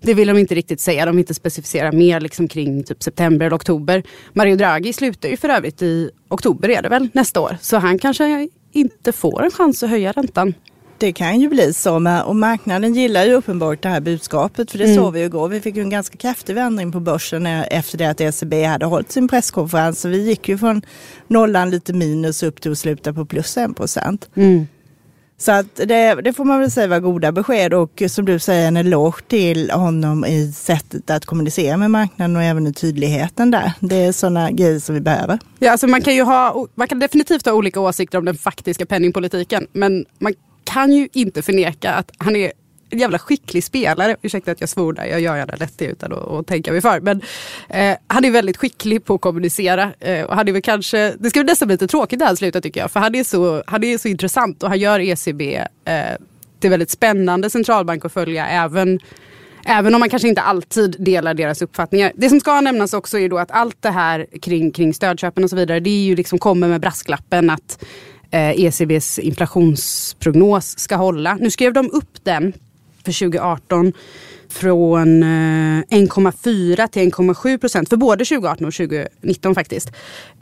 det 0.00 0.14
vill 0.14 0.28
de 0.28 0.38
inte 0.38 0.54
riktigt 0.54 0.80
säga. 0.80 1.06
De 1.06 1.16
vill 1.16 1.22
inte 1.22 1.34
specificera 1.34 1.92
mer 1.92 2.20
liksom 2.20 2.48
kring 2.48 2.84
typ 2.84 3.02
september 3.02 3.46
eller 3.46 3.56
oktober. 3.56 4.02
Mario 4.32 4.56
Draghi 4.56 4.92
slutar 4.92 5.28
ju 5.28 5.36
för 5.36 5.48
övrigt 5.48 5.82
i 5.82 6.10
oktober 6.28 6.68
är 6.68 6.82
det 6.82 6.88
väl 6.88 7.08
nästa 7.12 7.40
år. 7.40 7.56
Så 7.60 7.76
han 7.76 7.98
kanske 7.98 8.48
inte 8.72 9.12
får 9.12 9.44
en 9.44 9.50
chans 9.50 9.82
att 9.82 9.90
höja 9.90 10.12
räntan. 10.12 10.54
Det 10.98 11.12
kan 11.12 11.40
ju 11.40 11.48
bli 11.48 11.72
så 11.72 12.22
och 12.26 12.36
marknaden 12.36 12.94
gillar 12.94 13.24
ju 13.24 13.32
uppenbart 13.32 13.82
det 13.82 13.88
här 13.88 14.00
budskapet 14.00 14.70
för 14.70 14.78
det 14.78 14.84
mm. 14.84 14.96
såg 14.96 15.12
vi 15.12 15.20
ju 15.20 15.26
igår. 15.26 15.48
Vi 15.48 15.60
fick 15.60 15.76
ju 15.76 15.82
en 15.82 15.90
ganska 15.90 16.16
kraftig 16.16 16.54
vändning 16.54 16.92
på 16.92 17.00
börsen 17.00 17.46
efter 17.46 17.98
det 17.98 18.06
att 18.06 18.20
ECB 18.20 18.64
hade 18.64 18.86
hållit 18.86 19.12
sin 19.12 19.28
presskonferens. 19.28 20.00
Så 20.00 20.08
vi 20.08 20.22
gick 20.22 20.48
ju 20.48 20.58
från 20.58 20.82
nollan 21.28 21.70
lite 21.70 21.92
minus 21.92 22.42
upp 22.42 22.60
till 22.60 22.72
att 22.72 22.78
sluta 22.78 23.12
på 23.12 23.24
plus 23.24 23.56
en 23.56 23.74
procent. 23.74 24.28
Mm. 24.34 24.66
Så 25.38 25.52
att 25.52 25.76
det, 25.76 26.14
det, 26.14 26.32
får 26.32 26.44
man 26.44 26.60
väl 26.60 26.70
säga 26.70 26.86
var 26.86 27.00
goda 27.00 27.32
besked 27.32 27.74
och 27.74 28.02
som 28.08 28.24
du 28.24 28.38
säger 28.38 28.68
en 28.68 28.76
eloge 28.76 29.22
till 29.28 29.70
honom 29.70 30.24
i 30.24 30.52
sättet 30.52 31.10
att 31.10 31.24
kommunicera 31.24 31.76
med 31.76 31.90
marknaden 31.90 32.36
och 32.36 32.42
även 32.42 32.66
i 32.66 32.72
tydligheten 32.72 33.50
där. 33.50 33.72
Det 33.80 33.96
är 33.96 34.12
sådana 34.12 34.50
grejer 34.50 34.78
som 34.78 34.94
vi 34.94 35.00
behöver. 35.00 35.38
Ja, 35.58 35.70
alltså 35.70 35.86
man, 35.86 36.02
kan 36.02 36.14
ju 36.14 36.22
ha, 36.22 36.66
man 36.74 36.88
kan 36.88 36.98
definitivt 36.98 37.46
ha 37.46 37.52
olika 37.52 37.80
åsikter 37.80 38.18
om 38.18 38.24
den 38.24 38.36
faktiska 38.36 38.86
penningpolitiken 38.86 39.66
men 39.72 40.04
man 40.18 40.34
kan 40.76 40.92
ju 40.92 41.08
inte 41.12 41.42
förneka 41.42 41.92
att 41.92 42.10
han 42.18 42.36
är 42.36 42.52
en 42.90 42.98
jävla 42.98 43.18
skicklig 43.18 43.64
spelare. 43.64 44.16
Ursäkta 44.22 44.50
att 44.50 44.60
jag 44.60 44.68
svor 44.68 44.92
där, 44.92 45.04
jag 45.04 45.20
gör 45.20 45.36
gärna 45.36 45.56
lätt 45.56 45.78
det 45.78 45.84
utan 45.84 46.12
att, 46.12 46.28
att 46.28 46.46
tänka 46.46 46.72
mig 46.72 46.80
för. 46.80 47.00
Men 47.00 47.22
eh, 47.68 47.96
han 48.06 48.24
är 48.24 48.30
väldigt 48.30 48.56
skicklig 48.56 49.04
på 49.04 49.14
att 49.14 49.20
kommunicera. 49.20 49.92
Eh, 50.00 50.24
och 50.24 50.34
han 50.34 50.48
är 50.48 50.52
väl 50.52 50.62
kanske, 50.62 51.14
det 51.18 51.30
ska 51.30 51.42
nästan 51.42 51.68
bli 51.68 51.74
lite 51.74 51.86
tråkigt 51.86 52.18
när 52.18 52.26
han 52.26 52.36
slutar 52.36 52.60
tycker 52.60 52.80
jag. 52.80 52.90
För 52.90 53.00
han 53.00 53.14
är 53.14 53.24
så, 53.24 53.62
han 53.66 53.84
är 53.84 53.98
så 53.98 54.08
intressant 54.08 54.62
och 54.62 54.68
han 54.68 54.78
gör 54.78 55.00
ECB 55.00 55.54
eh, 55.84 56.16
till 56.60 56.70
väldigt 56.70 56.90
spännande 56.90 57.50
centralbank 57.50 58.04
att 58.04 58.12
följa. 58.12 58.46
Även, 58.46 59.00
även 59.66 59.94
om 59.94 60.00
man 60.00 60.10
kanske 60.10 60.28
inte 60.28 60.42
alltid 60.42 60.96
delar 60.98 61.34
deras 61.34 61.62
uppfattningar. 61.62 62.12
Det 62.14 62.28
som 62.28 62.40
ska 62.40 62.60
nämnas 62.60 62.94
också 62.94 63.18
är 63.18 63.28
då 63.28 63.38
att 63.38 63.50
allt 63.50 63.82
det 63.82 63.90
här 63.90 64.26
kring, 64.42 64.72
kring 64.72 64.94
stödköpen 64.94 65.44
och 65.44 65.50
så 65.50 65.56
vidare. 65.56 65.80
Det 65.80 65.90
är 65.90 66.04
ju 66.04 66.16
liksom 66.16 66.38
kommer 66.38 66.68
med 66.68 66.80
brasklappen 66.80 67.50
att 67.50 67.84
Eh, 68.30 68.60
ECBs 68.60 69.18
inflationsprognos 69.18 70.78
ska 70.78 70.96
hålla. 70.96 71.34
Nu 71.34 71.50
skrev 71.50 71.72
de 71.72 71.90
upp 71.90 72.24
den 72.24 72.52
för 73.04 73.12
2018 73.12 73.92
från 74.48 75.22
eh, 75.22 75.26
1,4 75.26 76.88
till 76.88 77.12
1,7 77.12 77.58
procent 77.58 77.88
för 77.88 77.96
både 77.96 78.24
2018 78.24 78.66
och 78.66 78.74
2019 78.74 79.54
faktiskt. 79.54 79.90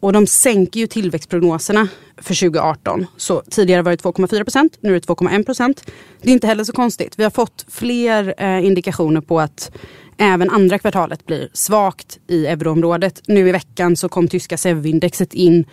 Och 0.00 0.12
de 0.12 0.26
sänker 0.26 0.80
ju 0.80 0.86
tillväxtprognoserna 0.86 1.88
för 2.16 2.34
2018. 2.34 3.06
Så 3.16 3.42
tidigare 3.50 3.82
var 3.82 3.90
det 3.90 4.02
2,4 4.02 4.44
procent, 4.44 4.78
nu 4.80 4.90
är 4.90 5.00
det 5.00 5.06
2,1 5.06 5.44
procent. 5.44 5.90
Det 6.22 6.30
är 6.30 6.32
inte 6.32 6.46
heller 6.46 6.64
så 6.64 6.72
konstigt. 6.72 7.18
Vi 7.18 7.22
har 7.22 7.30
fått 7.30 7.66
fler 7.68 8.34
eh, 8.38 8.66
indikationer 8.66 9.20
på 9.20 9.40
att 9.40 9.70
även 10.18 10.50
andra 10.50 10.78
kvartalet 10.78 11.26
blir 11.26 11.48
svagt 11.52 12.18
i 12.26 12.46
euroområdet. 12.46 13.22
Nu 13.26 13.48
i 13.48 13.52
veckan 13.52 13.96
så 13.96 14.08
kom 14.08 14.28
tyska 14.28 14.56
SEV-indexet 14.56 15.34
in 15.34 15.64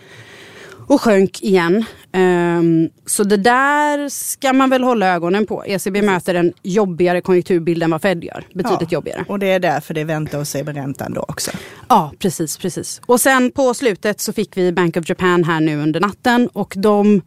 och 0.86 1.00
sjönk 1.00 1.42
igen. 1.42 1.84
Um, 2.12 2.90
så 3.06 3.24
det 3.24 3.36
där 3.36 4.08
ska 4.08 4.52
man 4.52 4.70
väl 4.70 4.82
hålla 4.82 5.14
ögonen 5.14 5.46
på. 5.46 5.64
ECB 5.66 6.02
möter 6.02 6.34
en 6.34 6.52
jobbigare 6.62 7.20
konjunkturbild 7.20 7.82
än 7.82 7.90
vad 7.90 8.02
Fed 8.02 8.24
gör. 8.24 8.46
Betydligt 8.54 8.92
ja, 8.92 8.96
jobbigare. 8.96 9.24
Och 9.28 9.38
det 9.38 9.46
är 9.46 9.60
därför 9.60 9.94
det 9.94 10.04
väntar 10.04 10.38
och 10.38 10.48
se 10.48 10.64
med 10.64 10.74
räntan 10.74 11.14
då 11.14 11.24
också. 11.28 11.50
Ja, 11.88 12.12
precis, 12.18 12.58
precis. 12.58 13.00
Och 13.06 13.20
sen 13.20 13.50
på 13.50 13.74
slutet 13.74 14.20
så 14.20 14.32
fick 14.32 14.56
vi 14.56 14.72
Bank 14.72 14.96
of 14.96 15.08
Japan 15.08 15.44
här 15.44 15.60
nu 15.60 15.82
under 15.82 16.00
natten 16.00 16.48
och 16.52 16.74
de 16.76 17.22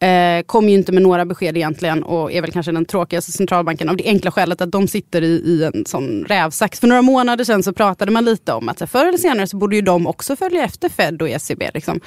Eh, 0.00 0.42
kom 0.46 0.68
ju 0.68 0.74
inte 0.74 0.92
med 0.92 1.02
några 1.02 1.24
besked 1.24 1.56
egentligen 1.56 2.02
och 2.02 2.32
är 2.32 2.40
väl 2.40 2.52
kanske 2.52 2.72
den 2.72 2.84
tråkigaste 2.84 3.32
centralbanken 3.32 3.88
av 3.88 3.96
det 3.96 4.06
enkla 4.06 4.30
skälet 4.30 4.60
att 4.60 4.72
de 4.72 4.88
sitter 4.88 5.22
i, 5.22 5.26
i 5.26 5.64
en 5.64 5.86
sån 5.86 6.24
rävsax. 6.24 6.80
För 6.80 6.86
några 6.86 7.02
månader 7.02 7.44
sedan 7.44 7.62
så 7.62 7.72
pratade 7.72 8.12
man 8.12 8.24
lite 8.24 8.52
om 8.52 8.68
att 8.68 8.78
så 8.78 8.86
förr 8.86 9.06
eller 9.06 9.18
senare 9.18 9.46
så 9.46 9.56
borde 9.56 9.76
ju 9.76 9.82
de 9.82 10.06
också 10.06 10.36
följa 10.36 10.64
efter 10.64 10.88
Fed 10.88 11.22
och 11.22 11.28
ECB. 11.28 11.70
Liksom. 11.74 12.00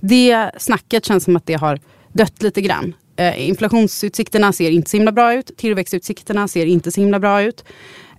Det 0.00 0.50
snacket 0.58 1.04
känns 1.04 1.24
som 1.24 1.36
att 1.36 1.46
det 1.46 1.54
har 1.54 1.80
dött 2.12 2.42
lite 2.42 2.60
grann. 2.60 2.94
Eh, 3.16 3.48
inflationsutsikterna 3.48 4.52
ser 4.52 4.70
inte 4.70 4.90
så 4.90 4.96
himla 4.96 5.12
bra 5.12 5.34
ut. 5.34 5.56
Tillväxtutsikterna 5.56 6.48
ser 6.48 6.66
inte 6.66 6.92
så 6.92 7.00
himla 7.00 7.20
bra 7.20 7.42
ut. 7.42 7.64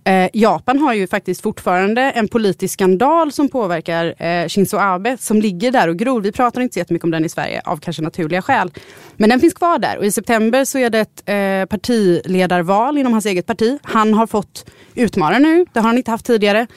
Eh, 0.07 0.29
Japan 0.33 0.79
har 0.79 0.93
ju 0.93 1.07
faktiskt 1.07 1.41
fortfarande 1.41 2.01
en 2.01 2.27
politisk 2.27 2.73
skandal 2.73 3.31
som 3.31 3.49
påverkar 3.49 4.23
eh, 4.23 4.47
Shinzo 4.47 4.77
Abe 4.77 5.17
som 5.19 5.41
ligger 5.41 5.71
där 5.71 5.87
och 5.87 5.97
gror. 5.97 6.21
Vi 6.21 6.31
pratar 6.31 6.61
inte 6.61 6.73
så 6.73 6.79
jättemycket 6.79 7.03
om 7.03 7.11
den 7.11 7.25
i 7.25 7.29
Sverige 7.29 7.61
av 7.65 7.77
kanske 7.77 8.01
naturliga 8.01 8.41
skäl. 8.41 8.71
Men 9.15 9.29
den 9.29 9.39
finns 9.39 9.53
kvar 9.53 9.79
där 9.79 9.97
och 9.97 10.05
i 10.05 10.11
september 10.11 10.65
så 10.65 10.77
är 10.77 10.89
det 10.89 10.99
ett 10.99 11.23
eh, 11.25 11.69
partiledarval 11.69 12.97
inom 12.97 13.13
hans 13.13 13.25
eget 13.25 13.45
parti. 13.45 13.79
Han 13.83 14.13
har 14.13 14.27
fått 14.27 14.71
utmana 14.95 15.39
nu, 15.39 15.65
det 15.73 15.79
har 15.79 15.87
han 15.87 15.97
inte 15.97 16.11
haft 16.11 16.25
tidigare. 16.25 16.67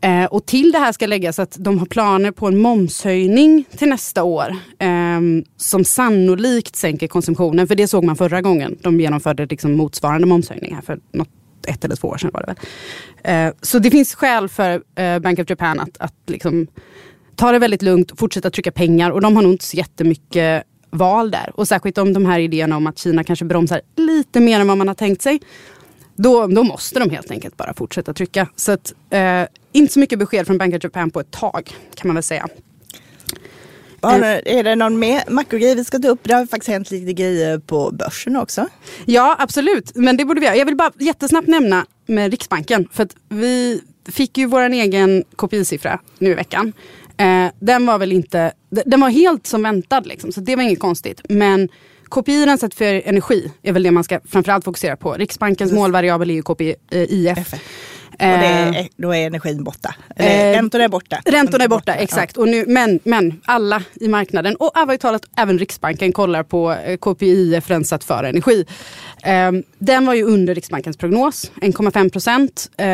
Eh, 0.00 0.24
och 0.24 0.46
till 0.46 0.72
det 0.72 0.78
här 0.78 0.92
ska 0.92 1.06
läggas 1.06 1.38
att 1.38 1.56
de 1.58 1.78
har 1.78 1.86
planer 1.86 2.30
på 2.30 2.46
en 2.46 2.58
momshöjning 2.58 3.64
till 3.76 3.88
nästa 3.88 4.22
år. 4.22 4.56
Eh, 4.78 5.20
som 5.56 5.84
sannolikt 5.84 6.76
sänker 6.76 7.06
konsumtionen. 7.06 7.68
För 7.68 7.74
det 7.74 7.88
såg 7.88 8.04
man 8.04 8.16
förra 8.16 8.40
gången. 8.40 8.78
De 8.82 9.00
genomförde 9.00 9.46
liksom 9.46 9.72
motsvarande 9.72 10.26
momshöjning 10.26 10.74
här 10.74 10.82
för 10.82 10.98
något 11.12 11.39
ett 11.66 11.84
eller 11.84 11.96
två 11.96 12.08
år 12.08 12.18
sedan 12.18 12.30
var 12.32 12.40
det 12.40 12.46
väl. 12.46 12.56
Eh, 13.46 13.54
så 13.62 13.78
det 13.78 13.90
finns 13.90 14.14
skäl 14.14 14.48
för 14.48 14.82
eh, 14.94 15.18
Bank 15.18 15.38
of 15.38 15.50
Japan 15.50 15.80
att, 15.80 15.96
att 15.98 16.14
liksom 16.26 16.66
ta 17.36 17.52
det 17.52 17.58
väldigt 17.58 17.82
lugnt 17.82 18.10
och 18.10 18.18
fortsätta 18.18 18.50
trycka 18.50 18.72
pengar. 18.72 19.10
Och 19.10 19.20
de 19.20 19.36
har 19.36 19.42
nog 19.42 19.52
inte 19.52 19.64
så 19.64 19.76
jättemycket 19.76 20.64
val 20.90 21.30
där. 21.30 21.50
Och 21.54 21.68
särskilt 21.68 21.98
om 21.98 22.12
de 22.12 22.26
här 22.26 22.38
idéerna 22.38 22.76
om 22.76 22.86
att 22.86 22.98
Kina 22.98 23.24
kanske 23.24 23.44
bromsar 23.44 23.80
lite 23.96 24.40
mer 24.40 24.60
än 24.60 24.68
vad 24.68 24.78
man 24.78 24.88
har 24.88 24.94
tänkt 24.94 25.22
sig. 25.22 25.40
Då, 26.16 26.46
då 26.46 26.62
måste 26.62 27.00
de 27.00 27.10
helt 27.10 27.30
enkelt 27.30 27.56
bara 27.56 27.74
fortsätta 27.74 28.14
trycka. 28.14 28.48
Så 28.56 28.72
att, 28.72 28.92
eh, 29.10 29.42
inte 29.72 29.92
så 29.92 30.00
mycket 30.00 30.18
besked 30.18 30.46
från 30.46 30.58
Bank 30.58 30.74
of 30.74 30.84
Japan 30.84 31.10
på 31.10 31.20
ett 31.20 31.30
tag 31.30 31.70
kan 31.94 32.08
man 32.08 32.14
väl 32.14 32.22
säga. 32.22 32.48
Har, 34.00 34.20
är 34.48 34.64
det 34.64 34.74
någon 34.74 34.98
mer 34.98 35.22
makrogrej 35.28 35.74
vi 35.74 35.84
ska 35.84 35.98
ta 35.98 36.08
upp? 36.08 36.20
Det 36.22 36.34
har 36.34 36.46
faktiskt 36.46 36.68
hänt 36.70 36.90
lite 36.90 37.12
grejer 37.12 37.58
på 37.58 37.90
börsen 37.90 38.36
också. 38.36 38.66
Ja 39.04 39.36
absolut, 39.38 39.92
men 39.94 40.16
det 40.16 40.24
borde 40.24 40.40
vi 40.40 40.46
göra. 40.46 40.56
Jag 40.56 40.66
vill 40.66 40.76
bara 40.76 40.92
jättesnabbt 40.98 41.48
nämna 41.48 41.86
med 42.06 42.30
Riksbanken. 42.30 42.88
För 42.92 43.02
att 43.02 43.16
vi 43.28 43.80
fick 44.08 44.38
ju 44.38 44.46
vår 44.46 44.60
egen 44.60 45.24
KPI-siffra 45.36 45.98
nu 46.18 46.30
i 46.30 46.34
veckan. 46.34 46.72
Eh, 47.16 47.46
den 47.58 47.86
var 47.86 47.98
väl 47.98 48.12
inte, 48.12 48.52
den 48.70 49.00
var 49.00 49.08
helt 49.08 49.46
som 49.46 49.62
väntad 49.62 50.00
liksom, 50.00 50.32
så 50.32 50.40
det 50.40 50.56
var 50.56 50.62
inget 50.62 50.80
konstigt. 50.80 51.20
Men 51.28 51.68
KPI 52.10 52.46
rensat 52.46 52.74
för 52.74 53.02
energi 53.04 53.52
är 53.62 53.72
väl 53.72 53.82
det 53.82 53.90
man 53.90 54.04
ska 54.04 54.20
framförallt 54.28 54.64
fokusera 54.64 54.96
på. 54.96 55.12
Riksbankens 55.12 55.72
målvariabel 55.72 56.30
är 56.30 56.34
ju 56.34 56.42
KPI 56.42 56.74
eh, 56.90 57.02
IF. 57.02 57.54
Och 57.54 57.58
är, 58.18 58.78
eh, 58.78 58.86
då 58.96 59.14
är 59.14 59.26
energin 59.26 59.64
borta. 59.64 59.94
Eller, 60.16 60.50
eh, 60.50 60.56
räntorna 60.56 60.84
är 60.84 60.88
borta. 60.88 61.20
Räntorna 61.24 61.64
är 61.64 61.68
borta, 61.68 61.94
exakt. 61.94 62.36
Ja. 62.36 62.42
Och 62.42 62.48
nu, 62.48 62.64
men, 62.66 63.00
men 63.04 63.40
alla 63.44 63.82
i 63.94 64.08
marknaden 64.08 64.56
och 64.56 64.70
allvarligt 64.74 65.00
talat 65.00 65.22
även 65.36 65.58
Riksbanken 65.58 66.12
kollar 66.12 66.42
på 66.42 66.72
eh, 66.72 66.96
KPI 66.96 67.60
rensat 67.66 68.04
för 68.04 68.24
energi. 68.24 68.64
Eh, 69.22 69.52
den 69.78 70.06
var 70.06 70.14
ju 70.14 70.22
under 70.24 70.54
Riksbankens 70.54 70.96
prognos, 70.96 71.52
1,5 71.62 72.10
procent. 72.10 72.70
Eh, 72.78 72.86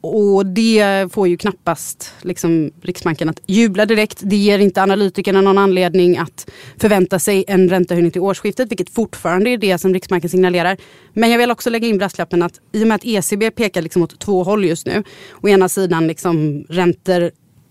och 0.00 0.46
det 0.46 1.12
får 1.12 1.28
ju 1.28 1.36
knappast 1.36 2.12
liksom, 2.22 2.70
Riksbanken 2.82 3.28
att 3.28 3.40
jubla 3.46 3.86
direkt. 3.86 4.18
Det 4.22 4.36
ger 4.36 4.58
inte 4.58 4.82
analytikerna 4.82 5.40
någon 5.40 5.58
anledning 5.58 6.18
att 6.18 6.50
förvänta 6.76 7.18
sig 7.18 7.44
en 7.48 7.68
räntehöjning 7.68 8.10
till 8.10 8.20
årsskiftet, 8.20 8.70
vilket 8.70 8.90
fortfarande 8.90 9.50
är 9.50 9.58
det 9.58 9.78
som 9.78 9.94
Riksbanken 9.94 10.30
signalerar. 10.30 10.76
Men 11.12 11.30
jag 11.30 11.38
vill 11.38 11.50
också 11.50 11.70
lägga 11.70 11.88
in 11.88 11.98
brasklappen 11.98 12.42
att 12.42 12.60
i 12.72 12.82
och 12.82 12.88
med 12.88 12.94
att 12.94 13.04
ECB 13.04 13.50
pekar 13.50 13.82
liksom 13.82 14.02
åt 14.02 14.18
två 14.18 14.42
håll 14.42 14.64
just 14.64 14.86
nu. 14.86 15.04
Å 15.42 15.48
ena 15.48 15.68
sidan 15.68 16.06
liksom 16.06 16.64
räntor 16.68 17.30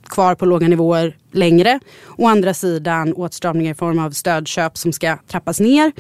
kvar 0.09 0.35
på 0.35 0.45
låga 0.45 0.67
nivåer 0.67 1.17
längre. 1.31 1.79
Å 2.17 2.27
andra 2.27 2.53
sidan 2.53 3.13
åtstramningar 3.13 3.71
i 3.71 3.75
form 3.75 3.99
av 3.99 4.11
stödköp 4.11 4.77
som 4.77 4.93
ska 4.93 5.17
trappas 5.27 5.59
ner 5.59 5.91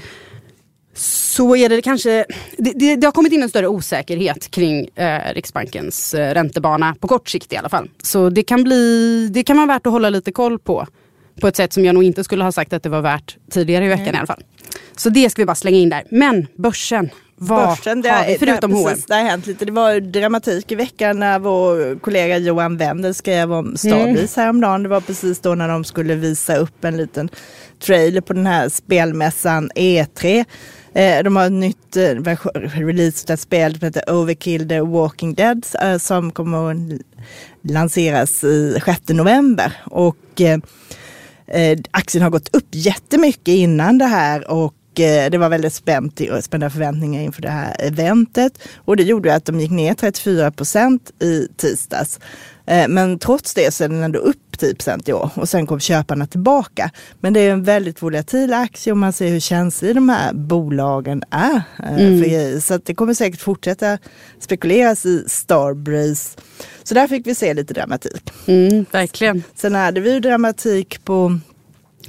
så 0.97 1.55
är 1.55 1.69
det 1.69 1.81
kanske, 1.81 2.25
det, 2.57 2.71
det, 2.75 2.95
det, 2.95 3.07
har 3.07 3.11
kommit 3.11 3.33
in 3.33 3.43
en 3.43 3.49
större 3.49 3.67
osäkerhet 3.67 4.51
kring 4.51 4.87
eh, 4.95 5.33
Riksbankens 5.33 6.13
eh, 6.13 6.33
räntebana 6.33 6.95
på 6.99 7.07
kort 7.07 7.29
sikt 7.29 7.53
i 7.53 7.57
alla 7.57 7.69
fall. 7.69 7.89
Så 8.03 8.29
det 8.29 8.43
kan, 8.43 8.63
bli, 8.63 9.29
det 9.31 9.43
kan 9.43 9.57
vara 9.57 9.67
värt 9.67 9.87
att 9.87 9.93
hålla 9.93 10.09
lite 10.09 10.31
koll 10.31 10.59
på. 10.59 10.87
På 11.41 11.47
ett 11.47 11.55
sätt 11.55 11.73
som 11.73 11.85
jag 11.85 11.93
nog 11.93 12.03
inte 12.03 12.23
skulle 12.23 12.43
ha 12.43 12.51
sagt 12.51 12.73
att 12.73 12.83
det 12.83 12.89
var 12.89 13.01
värt 13.01 13.37
tidigare 13.51 13.85
i 13.85 13.87
veckan 13.87 14.03
mm. 14.03 14.15
i 14.15 14.17
alla 14.17 14.27
fall. 14.27 14.43
Så 14.95 15.09
det 15.09 15.29
ska 15.29 15.41
vi 15.41 15.45
bara 15.45 15.55
slänga 15.55 15.77
in 15.77 15.89
där. 15.89 16.03
Men 16.09 16.47
börsen, 16.55 17.09
vad 17.35 17.69
Börsen, 17.69 18.01
det 18.01 18.09
har 18.09 18.27
vi 18.27 18.37
förutom 18.37 18.71
det, 18.71 18.83
precis, 18.83 19.05
det 19.05 19.15
har 19.15 19.21
hänt 19.21 19.47
lite. 19.47 19.65
Det 19.65 19.71
var 19.71 19.99
dramatik 19.99 20.71
i 20.71 20.75
veckan 20.75 21.19
när 21.19 21.39
vår 21.39 21.99
kollega 21.99 22.37
Johan 22.37 22.77
Wendel 22.77 23.13
skrev 23.13 23.53
om 23.53 23.77
Starbreeze 23.77 24.41
mm. 24.41 24.45
häromdagen. 24.45 24.83
Det 24.83 24.89
var 24.89 25.01
precis 25.01 25.39
då 25.39 25.55
när 25.55 25.67
de 25.67 25.83
skulle 25.83 26.15
visa 26.15 26.55
upp 26.55 26.85
en 26.85 26.97
liten 26.97 27.29
trailer 27.79 28.21
på 28.21 28.33
den 28.33 28.47
här 28.47 28.69
spelmässan 28.69 29.71
E3 29.75 30.39
Eh, 30.39 30.45
Eh, 30.97 31.23
de 31.23 31.35
har 31.35 31.45
ett 31.45 31.51
nytt 31.51 31.97
eh, 33.29 33.35
spel 33.37 33.77
som 33.77 33.85
heter 33.85 34.09
Overkill 34.13 34.69
the 34.69 34.81
Walking 34.81 35.33
Dead 35.33 35.65
eh, 35.81 35.97
som 35.97 36.31
kommer 36.31 36.71
att 36.71 36.77
lanseras 37.61 38.43
6 38.85 39.01
november. 39.09 39.73
Och 39.85 40.41
eh, 40.41 40.59
aktien 41.91 42.23
har 42.23 42.29
gått 42.29 42.55
upp 42.55 42.67
jättemycket 42.71 43.47
innan 43.47 43.97
det 43.97 44.05
här 44.05 44.51
och 44.51 44.73
det 44.97 45.37
var 45.37 45.49
väldigt 45.49 45.73
spänt, 45.73 46.21
spända 46.41 46.69
förväntningar 46.69 47.21
inför 47.21 47.41
det 47.41 47.49
här 47.49 47.75
eventet. 47.79 48.59
Och 48.75 48.97
det 48.97 49.03
gjorde 49.03 49.35
att 49.35 49.45
de 49.45 49.59
gick 49.59 49.71
ner 49.71 49.93
34 49.93 50.51
procent 50.51 51.11
i 51.21 51.47
tisdags. 51.57 52.19
Men 52.65 53.19
trots 53.19 53.53
det 53.53 53.73
så 53.73 53.83
är 53.83 53.89
den 53.89 54.03
ändå 54.03 54.19
upp 54.19 54.47
10 54.57 54.75
i 55.05 55.13
år 55.13 55.29
och 55.35 55.49
sen 55.49 55.67
kom 55.67 55.79
köparna 55.79 56.27
tillbaka. 56.27 56.91
Men 57.19 57.33
det 57.33 57.39
är 57.39 57.51
en 57.51 57.63
väldigt 57.63 58.01
volatil 58.01 58.53
aktie 58.53 58.91
och 58.91 58.97
man 58.97 59.13
ser 59.13 59.27
hur 59.27 59.39
känsliga 59.39 59.93
de 59.93 60.09
här 60.09 60.33
bolagen 60.33 61.23
är 61.31 61.61
eh, 61.83 61.99
mm. 61.99 62.23
för 62.23 62.29
grejer. 62.29 62.59
Så 62.59 62.77
det 62.77 62.95
kommer 62.95 63.13
säkert 63.13 63.41
fortsätta 63.41 63.97
spekuleras 64.39 65.05
i 65.05 65.23
Starbreeze. 65.27 66.37
Så 66.83 66.93
där 66.93 67.07
fick 67.07 67.27
vi 67.27 67.35
se 67.35 67.53
lite 67.53 67.73
dramatik. 67.73 68.31
Mm, 68.45 68.85
verkligen. 68.91 69.43
Sen 69.55 69.75
hade 69.75 69.99
vi 69.99 70.13
ju 70.13 70.19
dramatik 70.19 71.05
på 71.05 71.39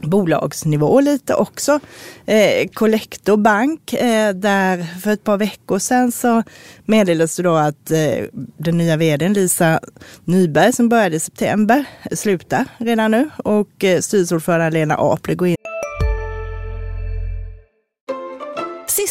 bolagsnivå 0.02 1.00
lite 1.00 1.34
också. 1.34 1.80
Eh, 2.26 2.68
Collector 2.72 3.36
Bank, 3.36 3.92
eh, 3.92 4.34
där 4.34 5.00
för 5.00 5.10
ett 5.10 5.24
par 5.24 5.36
veckor 5.36 5.78
sedan 5.78 6.12
så 6.12 6.42
meddelades 6.84 7.36
det 7.36 7.42
då 7.42 7.54
att 7.54 7.90
eh, 7.90 8.24
den 8.56 8.78
nya 8.78 8.96
vdn 8.96 9.32
Lisa 9.32 9.80
Nyberg 10.24 10.72
som 10.72 10.88
började 10.88 11.16
i 11.16 11.20
september 11.20 11.84
slutar 12.12 12.64
redan 12.78 13.10
nu 13.10 13.30
och 13.36 13.84
eh, 13.84 14.00
styrelseordförande 14.00 14.70
Lena 14.70 14.96
Apler 14.96 15.34
går 15.34 15.48
in 15.48 15.56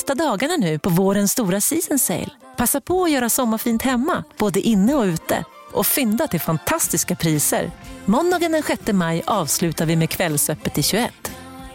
sista 0.08 0.16
dagarna 0.16 0.58
nu 0.58 0.80
på 0.80 0.90
vårens 0.90 1.32
stora 1.32 1.62
season 1.62 2.00
sale. 2.00 2.30
Passa 2.58 2.82
på 2.82 3.04
att 3.04 3.12
göra 3.12 3.30
sommarfint 3.30 3.82
hemma, 3.82 4.24
både 4.38 4.60
inne 4.60 4.96
och 4.96 5.04
ute. 5.04 5.46
Och 5.78 5.86
fynda 5.86 6.28
till 6.28 6.40
fantastiska 6.40 7.16
priser. 7.16 7.72
Måndagen 8.06 8.52
den 8.52 8.64
6 8.64 8.82
maj 8.94 9.24
avslutar 9.26 9.86
vi 9.86 9.96
med 9.96 10.10
Kvällsöppet 10.10 10.78
i 10.78 10.84
21. 10.84 11.12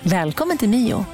Välkommen 0.02 0.58
till 0.58 0.68
Mio. 0.68 1.04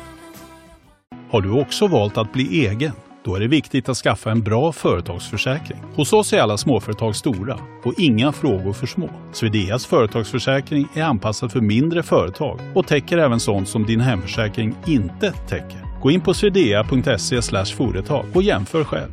Har 1.31 1.41
du 1.43 1.61
också 1.61 1.87
valt 1.87 2.19
att 2.19 2.33
bli 2.33 2.67
egen? 2.67 2.93
Då 3.25 3.35
är 3.35 3.41
det 3.41 3.49
viktigt 3.49 3.89
att 3.89 3.97
skaffa 3.97 4.31
en 4.31 4.43
bra 4.43 4.73
företagsförsäkring. 4.73 5.79
Hos 5.95 6.13
oss 6.13 6.33
är 6.33 6.41
alla 6.41 6.57
småföretag 6.57 7.17
stora 7.17 7.59
och 7.85 7.95
inga 7.99 8.33
frågor 8.33 8.73
för 8.73 8.87
små. 8.87 9.11
Swedeas 9.33 9.87
företagsförsäkring 9.87 10.89
är 10.95 11.03
anpassad 11.03 11.53
för 11.53 11.61
mindre 11.61 12.03
företag 12.03 12.61
och 12.75 12.87
täcker 12.87 13.19
även 13.19 13.41
sånt 13.41 13.69
som 13.69 13.87
din 13.87 14.01
hemförsäkring 14.01 14.75
inte 14.87 15.33
täcker. 15.33 16.01
Gå 16.03 16.11
in 16.11 16.21
på 16.21 16.35
swedea.se 16.35 17.43
företag 17.77 18.27
och 18.35 18.43
jämför 18.43 18.85
själv. 18.85 19.11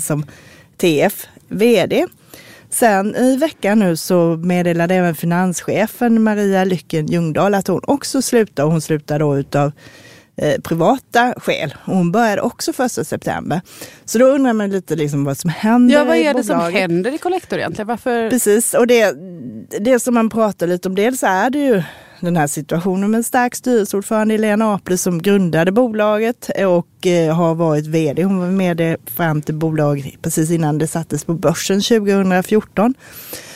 Som 0.00 0.26
TF 0.76 1.26
VD. 1.48 2.06
Sen 2.70 3.16
i 3.16 3.36
veckan 3.36 3.78
nu 3.78 3.96
så 3.96 4.36
meddelade 4.42 4.94
även 4.94 5.14
finanschefen 5.14 6.22
Maria 6.22 6.64
Lycken 6.64 7.06
Ljungdahl 7.06 7.54
att 7.54 7.68
hon 7.68 7.80
också 7.86 8.22
slutar. 8.22 8.64
Hon 8.64 8.80
slutar 8.80 9.18
då 9.18 9.38
utav 9.38 9.72
eh, 10.36 10.60
privata 10.60 11.34
skäl. 11.36 11.74
Hon 11.84 12.12
började 12.12 12.42
också 12.42 12.72
första 12.72 13.04
september. 13.04 13.60
Så 14.04 14.18
då 14.18 14.26
undrar 14.26 14.52
man 14.52 14.70
lite 14.70 14.96
liksom 14.96 15.24
vad 15.24 15.38
som 15.38 15.50
händer 15.50 15.94
Ja, 15.94 16.04
vad 16.04 16.16
är 16.16 16.30
i 16.30 16.32
det 16.32 16.44
som 16.44 16.60
händer 16.60 17.14
i 17.14 17.18
Collector 17.18 17.58
egentligen? 17.58 17.86
Varför? 17.88 18.30
Precis, 18.30 18.74
och 18.74 18.86
det, 18.86 19.14
det 19.80 20.00
som 20.00 20.14
man 20.14 20.30
pratar 20.30 20.66
lite 20.66 20.88
om, 20.88 20.94
dels 20.94 21.22
är 21.22 21.50
det 21.50 21.58
ju 21.58 21.82
den 22.20 22.36
här 22.36 22.46
situationen 22.46 23.10
med 23.10 23.18
en 23.18 23.24
stark 23.24 23.54
styrelseordförande 23.54 24.38
Lena 24.38 24.74
Aple, 24.74 24.98
som 24.98 25.22
grundade 25.22 25.72
bolaget 25.72 26.50
och 26.66 27.06
eh, 27.06 27.34
har 27.34 27.54
varit 27.54 27.86
vd. 27.86 28.22
Hon 28.22 28.38
var 28.38 28.46
med 28.46 28.76
det 28.76 28.96
fram 29.06 29.42
till 29.42 29.54
bolaget 29.54 30.22
precis 30.22 30.50
innan 30.50 30.78
det 30.78 30.86
sattes 30.86 31.24
på 31.24 31.34
börsen 31.34 31.80
2014. 31.80 32.94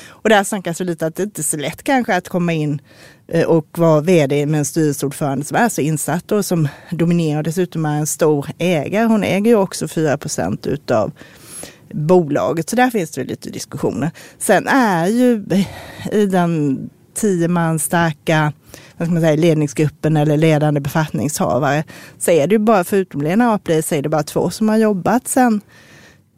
Och 0.07 0.29
där 0.29 0.45
snackas 0.45 0.79
det 0.79 0.85
lite 0.85 1.07
att 1.07 1.17
det 1.17 1.23
inte 1.23 1.41
är 1.41 1.43
så 1.43 1.57
lätt 1.57 1.83
kanske 1.83 2.17
att 2.17 2.29
komma 2.29 2.53
in 2.53 2.81
eh, 3.29 3.47
och 3.47 3.79
vara 3.79 4.01
vd 4.01 4.47
med 4.47 4.59
en 4.59 4.65
styrelseordförande 4.65 5.45
som 5.45 5.57
är 5.57 5.69
så 5.69 5.81
insatt 5.81 6.33
och 6.33 6.45
som 6.45 6.69
dominerar 6.91 7.39
och 7.39 7.45
dessutom 7.45 7.87
är 7.87 7.99
en 7.99 8.07
stor 8.07 8.47
ägare. 8.59 9.05
Hon 9.05 9.25
äger 9.25 9.51
ju 9.51 9.57
också 9.57 9.89
4 9.89 10.19
procent 10.19 10.67
utav 10.67 11.13
bolaget. 11.93 12.71
Så 12.71 12.77
där 12.77 12.91
finns 12.91 13.11
det 13.11 13.25
lite 13.25 13.51
diskussioner. 13.51 14.11
Sen 14.39 14.67
är 14.67 15.07
ju 15.07 15.45
i 16.13 16.27
den 16.27 16.79
tio 17.19 17.49
man 17.49 17.79
starka 17.79 18.53
vad 18.97 19.09
ska 19.09 19.13
man 19.13 19.23
säga, 19.23 19.37
ledningsgruppen 19.37 20.17
eller 20.17 20.37
ledande 20.37 20.81
befattningshavare 20.81 21.85
så 22.19 22.31
är 22.31 22.47
det 22.47 22.55
ju 22.55 22.59
bara, 22.59 22.85
förutom 22.85 23.23
Lena 23.23 23.55
Apli, 23.55 23.83
så 23.83 23.95
är 23.95 24.03
det 24.03 24.09
bara 24.09 24.23
två 24.23 24.51
som 24.51 24.69
har 24.69 24.77
jobbat 24.77 25.29
sedan 25.29 25.61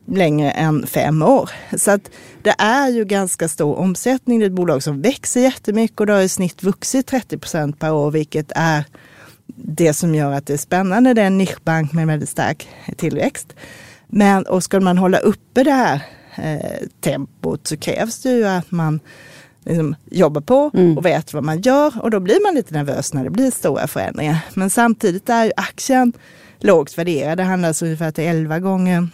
längre 0.07 0.51
än 0.51 0.87
fem 0.87 1.23
år. 1.23 1.51
Så 1.77 1.91
att 1.91 2.11
det 2.43 2.55
är 2.59 2.89
ju 2.89 3.05
ganska 3.05 3.49
stor 3.49 3.79
omsättning. 3.79 4.39
Det 4.39 4.45
är 4.45 4.51
ett 4.51 4.53
bolag 4.53 4.83
som 4.83 5.03
växer 5.03 5.41
jättemycket 5.41 6.01
och 6.01 6.07
det 6.07 6.13
har 6.13 6.21
i 6.21 6.29
snitt 6.29 6.63
vuxit 6.63 7.07
30 7.07 7.39
procent 7.39 7.79
per 7.79 7.93
år, 7.93 8.11
vilket 8.11 8.53
är 8.55 8.85
det 9.57 9.95
som 9.95 10.15
gör 10.15 10.33
att 10.33 10.47
det 10.47 10.53
är 10.53 10.59
spännande. 10.59 11.15
Det 11.15 11.23
är 11.23 11.27
en 11.27 11.39
nischbank 11.39 11.93
med 11.93 12.07
väldigt 12.07 12.29
stark 12.29 12.69
tillväxt. 12.97 13.57
Men 14.07 14.47
och 14.47 14.65
ska 14.65 14.81
man 14.81 14.99
hålla 14.99 15.19
uppe 15.19 15.65
det 15.65 15.73
här 15.73 16.01
eh, 16.35 16.87
tempot 17.01 17.67
så 17.67 17.77
krävs 17.77 18.23
det 18.23 18.31
ju 18.31 18.47
att 18.47 18.71
man 18.71 19.01
liksom 19.65 19.97
jobbar 20.11 20.41
på 20.41 20.71
och 20.97 21.07
vet 21.07 21.33
vad 21.33 21.45
man 21.45 21.61
gör 21.61 22.03
och 22.03 22.11
då 22.11 22.21
blir 22.21 22.43
man 22.47 22.55
lite 22.55 22.75
nervös 22.75 23.15
när 23.15 23.25
det 23.25 23.31
blir 23.31 23.51
stora 23.51 23.87
förändringar. 23.87 24.39
Men 24.55 24.71
samtidigt 24.71 25.29
är 25.29 25.45
ju 25.45 25.53
aktien 25.57 26.13
lågt 26.59 26.99
värderad. 26.99 27.39
Det 27.39 27.45
handlar 27.45 27.69
alltså 27.69 27.85
ungefär 27.85 28.11
till 28.11 28.25
11 28.25 28.59
gånger 28.59 29.09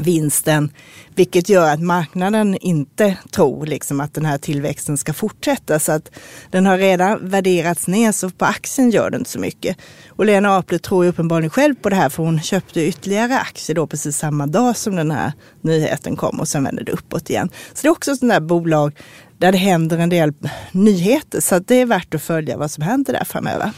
vinsten, 0.00 0.70
vilket 1.14 1.48
gör 1.48 1.72
att 1.72 1.80
marknaden 1.80 2.56
inte 2.60 3.16
tror 3.30 3.66
liksom 3.66 4.00
att 4.00 4.14
den 4.14 4.24
här 4.24 4.38
tillväxten 4.38 4.98
ska 4.98 5.12
fortsätta. 5.12 5.78
Så 5.78 5.92
att 5.92 6.10
den 6.50 6.66
har 6.66 6.78
redan 6.78 7.28
värderats 7.28 7.88
ner, 7.88 8.12
så 8.12 8.30
på 8.30 8.44
aktien 8.44 8.90
gör 8.90 9.10
det 9.10 9.16
inte 9.16 9.30
så 9.30 9.40
mycket. 9.40 9.76
Och 10.08 10.26
Lena 10.26 10.56
Apel 10.56 10.78
tror 10.78 11.04
ju 11.04 11.10
uppenbarligen 11.10 11.50
själv 11.50 11.74
på 11.74 11.88
det 11.88 11.96
här, 11.96 12.08
för 12.08 12.22
hon 12.22 12.40
köpte 12.40 12.80
ytterligare 12.80 13.38
aktier 13.38 13.74
då 13.74 13.86
precis 13.86 14.16
samma 14.16 14.46
dag 14.46 14.76
som 14.76 14.96
den 14.96 15.10
här 15.10 15.32
nyheten 15.60 16.16
kom 16.16 16.40
och 16.40 16.48
sen 16.48 16.64
vände 16.64 16.84
det 16.84 16.92
uppåt 16.92 17.30
igen. 17.30 17.50
Så 17.74 17.82
det 17.82 17.88
är 17.88 17.92
också 17.92 18.12
ett 18.12 18.18
sånt 18.18 18.32
där 18.32 18.40
bolag 18.40 18.92
där 19.38 19.52
det 19.52 19.58
händer 19.58 19.98
en 19.98 20.08
del 20.08 20.32
nyheter, 20.72 21.40
så 21.40 21.58
det 21.58 21.74
är 21.74 21.86
värt 21.86 22.14
att 22.14 22.22
följa 22.22 22.56
vad 22.56 22.70
som 22.70 22.82
händer 22.84 23.12
där 23.12 23.24
framöver. 23.24 23.70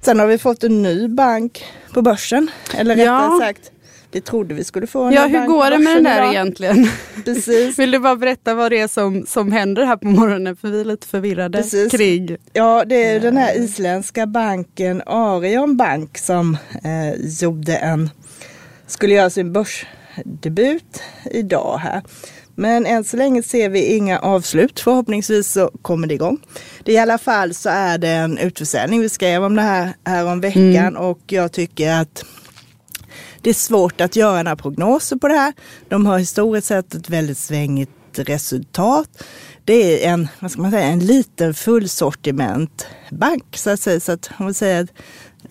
Sen 0.00 0.18
har 0.20 0.26
vi 0.26 0.38
fått 0.38 0.64
en 0.64 0.82
ny 0.82 1.08
bank 1.08 1.64
på 1.94 2.02
börsen. 2.02 2.50
Eller 2.76 2.96
rättare 2.96 3.06
Ja. 3.06 3.38
sagt, 3.40 3.70
det 4.10 4.20
trodde 4.20 4.54
vi 4.54 4.64
skulle 4.64 4.86
få 4.86 5.02
en 5.02 5.12
Ja, 5.12 5.26
hur 5.26 5.46
går 5.46 5.70
det 5.70 5.78
med 5.78 5.96
den 5.96 6.04
där 6.04 6.16
idag. 6.18 6.34
egentligen? 6.34 6.88
Precis. 7.24 7.78
Vill 7.78 7.90
du 7.90 7.98
bara 7.98 8.16
berätta 8.16 8.54
vad 8.54 8.72
det 8.72 8.78
är 8.78 8.88
som, 8.88 9.26
som 9.26 9.52
händer 9.52 9.84
här 9.84 9.96
på 9.96 10.06
morgonen? 10.06 10.56
För 10.56 10.68
vi 10.68 10.80
är 10.80 10.84
lite 10.84 11.06
förvirrade 11.06 11.58
Precis. 11.58 11.92
kring. 11.92 12.36
Ja, 12.52 12.84
det 12.86 13.04
är 13.04 13.20
den 13.20 13.36
här 13.36 13.58
isländska 13.58 14.26
banken 14.26 15.02
Arion 15.06 15.76
Bank 15.76 16.18
som 16.18 16.56
eh, 16.84 17.14
gjorde 17.42 17.76
en, 17.76 18.10
skulle 18.86 19.14
göra 19.14 19.30
sin 19.30 19.52
börsdebut 19.52 21.02
idag 21.30 21.78
här. 21.82 22.02
Men 22.54 22.86
än 22.86 23.04
så 23.04 23.16
länge 23.16 23.42
ser 23.42 23.68
vi 23.68 23.96
inga 23.96 24.18
avslut. 24.18 24.80
Förhoppningsvis 24.80 25.52
så 25.52 25.70
kommer 25.82 26.06
det 26.06 26.14
igång. 26.14 26.38
Det 26.84 26.92
I 26.92 26.98
alla 26.98 27.18
fall 27.18 27.54
så 27.54 27.68
är 27.68 27.98
det 27.98 28.08
en 28.08 28.38
utförsäljning. 28.38 29.00
Vi 29.00 29.08
skrev 29.08 29.44
om 29.44 29.56
det 29.56 29.62
här, 29.62 29.92
här 30.04 30.26
om 30.26 30.40
veckan 30.40 30.96
och 30.96 31.20
jag 31.26 31.52
tycker 31.52 31.92
att 31.92 32.24
det 33.40 33.50
är 33.50 33.54
svårt 33.54 34.00
att 34.00 34.16
göra 34.16 34.42
några 34.42 34.56
prognoser 34.56 35.16
på 35.16 35.28
det 35.28 35.34
här. 35.34 35.52
De 35.88 36.06
har 36.06 36.18
historiskt 36.18 36.66
sett 36.66 36.94
ett 36.94 37.10
väldigt 37.10 37.38
svängigt 37.38 37.90
resultat. 38.18 39.08
Det 39.64 40.04
är 40.04 40.12
en, 40.12 40.28
vad 40.40 40.50
ska 40.50 40.62
man 40.62 40.70
säga, 40.70 40.86
en 40.86 41.06
liten 41.06 41.54
fullsortimentbank 41.54 43.56
så 43.56 43.70
att 43.70 43.80
säga. 43.80 44.00
Så 44.00 44.12
att 44.12 44.30
om 44.38 44.44
man 44.44 44.54
säger 44.54 44.82
att 44.82 44.90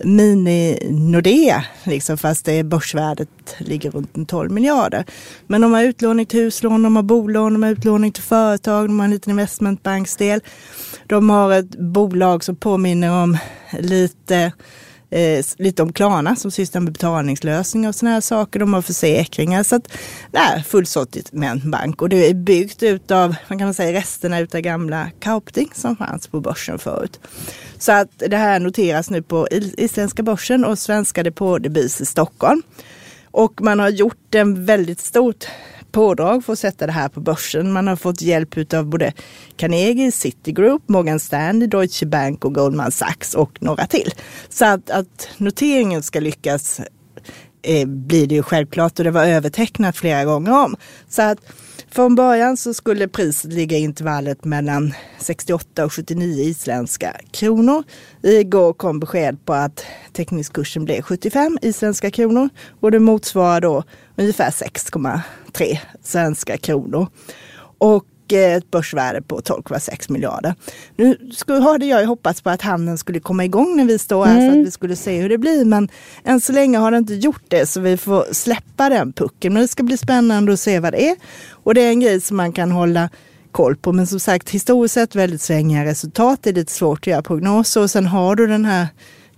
mini-Nordea, 0.04 1.64
liksom, 1.84 2.18
fast 2.18 2.46
det 2.46 2.54
är 2.54 2.64
börsvärdet 2.64 3.30
ligger 3.58 3.92
runt 3.92 4.30
12 4.30 4.52
miljarder. 4.52 5.06
Men 5.48 5.62
de 5.62 5.74
har 5.74 5.84
utlåning 5.84 6.26
till 6.26 6.40
huslån, 6.40 6.84
de 6.84 6.96
har 6.96 7.04
bolån, 7.04 7.54
de 7.54 7.64
har 7.64 7.70
utlåning 7.70 8.12
till 8.12 8.24
företag, 8.24 8.90
de 8.90 9.00
har 9.00 9.06
en 9.06 9.12
liten 9.12 9.32
investmentbanksdel. 9.32 10.42
De 11.08 11.30
har 11.30 11.52
ett 11.52 11.80
bolag 11.80 12.44
som 12.44 12.56
påminner 12.56 13.24
om 13.24 13.38
lite 13.80 14.52
eh, 15.12 15.46
lite 15.58 15.84
om 15.84 15.94
Klarna 15.94 16.36
som 16.36 16.52
sysslar 16.52 16.82
med 16.82 16.94
betalningslösningar 16.94 17.90
och 17.90 17.96
sådana 17.96 18.14
här 18.14 18.22
saker. 18.22 18.60
De 18.60 18.74
har 18.74 18.82
försäkringar. 18.82 19.64
Så 19.64 19.76
att 19.76 19.92
det 20.32 20.38
är 20.38 20.62
fullsortimentbank 20.62 22.02
och 22.02 22.10
det 22.10 22.30
är 22.30 22.34
byggt 22.34 22.84
utav, 22.84 23.36
vad 23.48 23.60
kan 23.60 23.68
man 23.68 23.74
säga, 23.74 24.00
resterna 24.00 24.40
utav 24.40 24.62
gamla 24.62 25.10
Kaupting 25.20 25.70
som 25.74 25.96
fanns 25.96 26.28
på 26.28 26.40
börsen 26.40 26.80
förut. 26.80 27.20
Så 27.78 27.92
att 27.92 28.10
det 28.18 28.38
här 28.38 28.60
noteras 28.60 29.10
nu 29.10 29.22
på 29.22 29.48
isländska 29.52 30.24
börsen 30.24 30.66
och 30.66 30.80
svenska 30.80 31.24
depådebis 31.24 32.02
i 32.02 32.06
Stockholm. 32.06 32.62
Och 33.32 33.62
man 33.62 33.80
har 33.80 33.90
gjort 33.90 34.36
en 34.36 34.66
väldigt 34.66 35.00
stort 35.00 35.46
pådrag 35.92 36.46
för 36.46 36.54
att 36.54 36.60
sätta 36.60 36.86
det 36.86 36.92
här 36.92 37.10
på 37.10 37.20
börsen. 37.20 37.72
Man 37.72 37.88
har 37.88 37.96
fått 37.96 38.22
hjälp 38.22 38.74
av 38.74 38.86
både 38.86 39.14
Carnegie, 39.56 40.12
Citigroup, 40.12 40.90
Morgan 40.90 41.20
Stanley, 41.20 41.68
Deutsche 41.68 42.06
Bank 42.06 42.46
och 42.46 42.56
Goldman 42.56 42.92
Sachs 42.92 43.34
och 43.34 43.58
några 43.60 43.88
till. 43.88 44.14
Så 44.50 44.66
att, 44.66 44.90
att 44.90 45.30
noteringen 45.38 46.04
ska 46.04 46.20
lyckas 46.20 46.82
eh, 47.62 47.88
blir 47.88 48.28
det 48.28 48.36
ju 48.36 48.44
självklart 48.44 49.00
och 49.00 49.06
det 49.06 49.12
var 49.12 49.26
övertecknat 49.26 49.98
flera 49.98 50.26
gånger 50.26 50.66
om. 50.66 50.76
Så 51.10 51.22
att 51.22 51.38
från 51.92 52.16
början 52.16 52.58
så 52.58 52.74
skulle 52.74 53.08
priset 53.08 53.54
ligga 53.54 53.78
i 53.78 53.82
intervallet 53.82 54.46
mellan 54.46 54.94
68 55.20 55.86
och 55.86 55.94
79 55.94 56.44
isländska 56.44 57.16
kronor. 57.32 57.84
Igår 58.24 58.74
kom 58.74 59.00
besked 59.00 59.46
på 59.46 59.54
att 59.54 59.86
teckningskursen 60.14 60.86
blev 60.86 61.02
75 61.02 61.58
isländska 61.62 62.12
kronor 62.12 62.50
och 62.82 62.92
det 62.92 63.00
motsvarar 63.00 63.62
då 63.62 63.84
ungefär 64.16 64.50
6,3 64.50 65.78
svenska 66.04 66.58
kronor. 66.58 67.08
Och 67.78 68.06
ett 68.38 68.72
börsvärde 68.72 69.22
på 69.22 69.40
12,6 69.40 70.12
miljarder. 70.12 70.56
Nu 70.96 71.32
skulle, 71.34 71.60
hade 71.60 71.86
jag 71.86 72.02
ju 72.02 72.08
hoppats 72.08 72.42
på 72.42 72.50
att 72.50 72.62
handeln 72.62 72.98
skulle 72.98 73.20
komma 73.20 73.46
igång 73.46 73.78
när 73.78 73.86
vi 73.86 74.00
står 74.00 74.26
här 74.26 74.50
så 74.50 74.60
att 74.60 74.68
vi 74.68 74.72
skulle 74.72 74.96
se 74.96 75.22
hur 75.22 75.30
det 75.30 75.38
blir. 75.38 75.66
Men 75.66 75.90
än 76.24 76.42
så 76.42 76.54
länge 76.54 76.78
har 76.78 76.92
det 76.92 76.98
inte 76.98 77.14
gjort 77.14 77.44
det 77.48 77.66
så 77.66 77.80
vi 77.80 77.98
får 77.98 78.34
släppa 78.34 78.90
den 78.90 79.14
pucken. 79.14 79.54
Men 79.54 79.62
det 79.62 79.68
ska 79.68 79.84
bli 79.84 79.98
spännande 79.98 80.54
att 80.54 80.60
se 80.60 80.80
vad 80.80 80.94
det 80.94 81.10
är. 81.10 81.16
Och 81.50 81.74
det 81.74 81.82
är 81.82 81.90
en 81.90 82.00
grej 82.00 82.22
som 82.22 82.38
man 82.38 82.52
kan 82.52 82.72
hålla 82.72 83.10
koll 83.52 83.76
på. 83.76 83.94
Men 83.94 84.08
som 84.08 84.20
sagt 84.20 84.50
historiskt 84.50 84.94
sett 84.94 85.16
väldigt 85.16 85.42
svängiga 85.42 85.86
resultat. 85.86 86.40
Det 86.44 86.50
är 86.50 86.54
lite 86.54 86.72
svårt 86.72 87.00
att 87.00 87.08
göra 87.08 87.22
prognoser. 87.22 87.82
Och 87.82 87.92
sen 87.92 88.06
har 88.06 88.36
du 88.36 88.48
den 88.48 88.66
här 88.66 88.88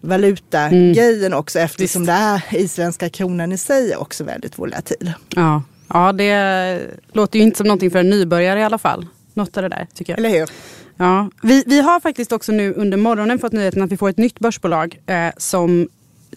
valutagrejen 0.01 1.33
också 1.33 1.59
eftersom 1.59 2.05
det 2.05 2.11
är 2.11 2.41
isländska 2.51 3.09
kronan 3.09 3.51
i 3.51 3.57
sig 3.57 3.91
är 3.91 4.01
också 4.01 4.23
väldigt 4.23 4.59
volatil. 4.59 5.13
Ja. 5.35 5.61
Ja, 5.93 6.13
det 6.13 6.79
låter 7.11 7.39
ju 7.39 7.45
inte 7.45 7.57
som 7.57 7.67
någonting 7.67 7.91
för 7.91 7.99
en 7.99 8.09
nybörjare 8.09 8.59
i 8.59 8.63
alla 8.63 8.77
fall. 8.77 9.07
Något 9.33 9.57
av 9.57 9.63
det 9.63 9.69
där 9.69 9.87
tycker 9.93 10.13
jag. 10.13 10.19
Eller 10.19 10.39
hur? 10.39 10.49
Ja, 10.97 11.29
vi, 11.41 11.63
vi 11.67 11.81
har 11.81 11.99
faktiskt 11.99 12.31
också 12.31 12.51
nu 12.51 12.73
under 12.73 12.97
morgonen 12.97 13.39
fått 13.39 13.51
nyheten 13.51 13.81
att 13.81 13.91
vi 13.91 13.97
får 13.97 14.09
ett 14.09 14.17
nytt 14.17 14.39
börsbolag 14.39 14.99
eh, 15.05 15.29
som 15.37 15.89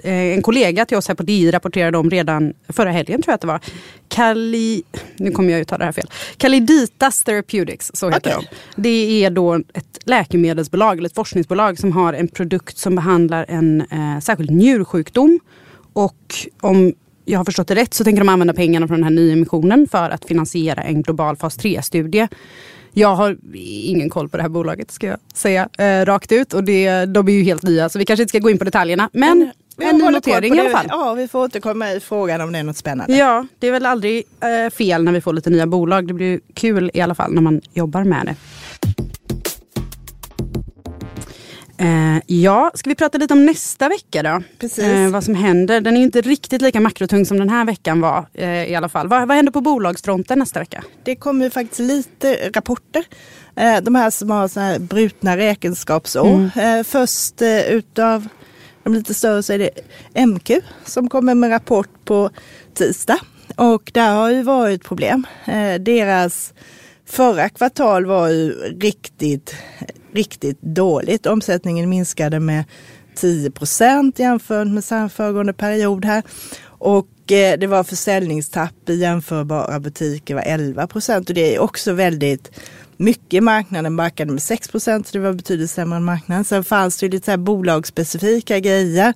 eh, 0.03 0.13
en 0.13 0.43
kollega 0.43 0.87
till 0.87 0.97
oss 0.97 1.09
här 1.09 1.15
på 1.15 1.23
DI 1.23 1.51
rapporterade 1.51 1.99
om 1.99 2.11
redan 2.11 2.55
förra 2.69 2.91
helgen 2.91 3.23
tror 3.23 3.33
jag 3.33 3.35
att 3.35 3.41
det 3.41 3.47
var. 3.47 3.61
Kali, 4.09 4.83
nu 5.17 5.31
kommer 5.31 5.53
jag 5.53 5.61
uttala 5.61 5.79
det 5.79 5.85
här 5.85 5.93
fel. 5.93 6.11
Kaliditas 6.37 7.23
Therapeutics, 7.23 7.91
så 7.95 8.11
heter 8.11 8.35
Okej. 8.37 8.49
de. 8.77 8.83
Det 8.83 9.25
är 9.25 9.31
då 9.31 9.55
ett 9.55 9.99
läkemedelsbolag 10.05 10.99
eller 10.99 11.09
ett 11.09 11.15
forskningsbolag 11.15 11.79
som 11.79 11.93
har 11.93 12.13
en 12.13 12.29
produkt 12.29 12.79
som 12.79 12.95
behandlar 12.95 13.47
en 13.49 13.81
eh, 13.81 14.21
särskild 14.21 14.51
njursjukdom. 14.51 15.41
Och 15.93 16.35
om 16.61 16.95
jag 17.29 17.39
har 17.39 17.45
förstått 17.45 17.69
det 17.69 17.75
rätt 17.75 17.95
så 17.95 18.05
tänker 18.05 18.21
de 18.21 18.29
använda 18.29 18.55
pengarna 18.55 18.89
från 18.89 18.97
den 18.97 19.05
här 19.05 19.11
nyemissionen 19.11 19.89
för 19.91 20.11
att 20.11 20.25
finansiera 20.25 20.83
en 20.83 21.03
global 21.03 21.37
fas 21.37 21.59
3-studie. 21.59 22.29
Jag 22.93 23.15
har 23.15 23.37
ingen 23.55 24.11
koll 24.11 24.29
på 24.29 24.37
det 24.37 24.43
här 24.43 24.51
bolaget 24.51 24.91
ska 24.91 25.07
jag 25.07 25.19
säga 25.35 25.69
eh, 25.79 26.05
rakt 26.05 26.33
ut 26.33 26.53
och 26.53 26.65
det, 26.65 27.07
de 27.07 27.29
är 27.29 27.33
ju 27.33 27.43
helt 27.43 27.63
nya 27.63 27.89
så 27.89 27.99
vi 27.99 28.05
kanske 28.05 28.23
inte 28.23 28.29
ska 28.29 28.39
gå 28.39 28.51
in 28.51 28.59
på 28.59 28.65
detaljerna. 28.65 29.11
Men, 29.13 29.51
Vi 29.77 29.85
en 29.85 29.99
ny 29.99 30.11
notering 30.11 30.55
i 30.55 30.61
alla 30.61 30.71
fall. 30.71 30.87
Ja, 30.89 31.15
vi 31.15 31.29
får 31.29 31.45
återkomma 31.45 31.93
i 31.93 32.01
frågan 32.01 32.41
om 32.41 32.53
det 32.53 32.59
är 32.59 32.63
något 32.63 32.77
spännande. 32.77 33.17
Ja, 33.17 33.47
det 33.59 33.67
är 33.67 33.73
väl 33.73 33.87
aldrig 33.87 34.25
eh, 34.41 34.71
fel 34.71 35.05
när 35.05 35.13
vi 35.13 35.21
får 35.21 35.33
lite 35.33 35.51
nya 35.51 35.67
bolag. 35.67 36.09
Det 36.09 36.15
blir 36.15 36.41
kul 36.55 36.91
i 36.95 37.01
alla 37.01 37.15
fall 37.15 37.33
när 37.33 37.43
man 37.43 37.61
jobbar 37.73 38.05
med 38.05 38.27
det. 38.27 38.35
Eh, 41.79 42.19
ja, 42.27 42.71
ska 42.75 42.91
vi 42.91 42.95
prata 42.97 43.19
lite 43.19 43.35
om 43.35 43.47
nästa 43.47 43.89
vecka 43.89 44.23
då? 44.23 44.43
Precis. 44.59 44.85
Eh, 44.85 45.11
vad 45.11 45.25
som 45.25 45.35
händer. 45.35 45.81
Den 45.81 45.97
är 45.97 46.01
inte 46.01 46.21
riktigt 46.21 46.63
lika 46.63 46.81
makrotung 46.81 47.27
som 47.27 47.39
den 47.39 47.49
här 47.51 47.65
veckan 47.65 48.01
var 48.01 48.27
eh, 48.35 48.65
i 48.71 48.75
alla 48.75 48.89
fall. 48.89 49.09
Vad, 49.09 49.29
vad 49.29 49.37
händer 49.37 49.53
på 49.53 49.61
bolagsfronten 49.61 50.39
nästa 50.39 50.61
vecka? 50.61 50.85
Det 51.05 51.17
kommer 51.17 51.45
ju 51.45 51.51
faktiskt 51.51 51.81
lite 51.81 52.51
rapporter. 52.55 53.05
Eh, 53.57 53.81
De 53.83 53.95
här 53.95 54.11
som 54.11 54.31
har 54.31 54.49
så 54.49 54.61
här 54.61 54.79
brutna 54.79 55.37
räkenskapsår. 55.37 56.51
Eh, 56.57 56.83
Först 56.83 57.43
eh, 57.43 57.61
utav 57.71 58.29
de 58.85 58.95
lite 58.95 59.15
större 59.15 59.43
så 59.43 59.53
är 59.53 59.59
det 59.59 59.71
MQ 60.27 60.51
som 60.85 61.09
kommer 61.09 61.35
med 61.35 61.51
rapport 61.51 62.05
på 62.05 62.31
tisdag. 62.75 63.19
Och 63.57 63.91
där 63.95 64.15
har 64.15 64.31
ju 64.31 64.43
varit 64.43 64.85
problem. 64.85 65.27
Deras 65.81 66.55
förra 67.07 67.49
kvartal 67.49 68.07
var 68.07 68.29
ju 68.29 68.53
riktigt, 68.81 69.55
riktigt 70.17 70.63
dåligt. 70.63 71.27
Omsättningen 71.27 71.89
minskade 71.89 72.41
med 72.41 72.65
10 73.15 73.51
procent 73.51 74.19
jämfört 74.19 74.69
med 74.69 74.85
samma 74.85 75.09
föregående 75.09 75.53
period 75.53 76.05
här. 76.05 76.23
Och 76.79 77.33
eh, 77.33 77.59
det 77.59 77.67
var 77.67 77.85
försäljningstapp 77.85 78.89
i 78.89 78.95
jämförbara 78.95 79.81
butiker 79.81 80.35
var 80.35 80.43
11 80.43 80.87
procent 80.87 81.29
och 81.29 81.35
det 81.35 81.55
är 81.55 81.59
också 81.59 81.93
väldigt 81.93 82.61
mycket. 82.97 83.43
Marknaden 83.43 83.97
backade 83.97 84.33
med 84.33 84.43
6 84.43 84.69
procent, 84.69 85.07
så 85.07 85.13
det 85.13 85.25
var 85.25 85.33
betydligt 85.33 85.71
sämre 85.71 85.97
än 85.97 86.05
marknaden. 86.05 86.45
Sen 86.45 86.65
fanns 86.65 86.99
det 86.99 87.07
ju 87.07 87.13
lite 87.13 87.25
så 87.25 87.31
här 87.31 87.39
bolagsspecifika 87.39 88.59
grejer. 88.59 89.15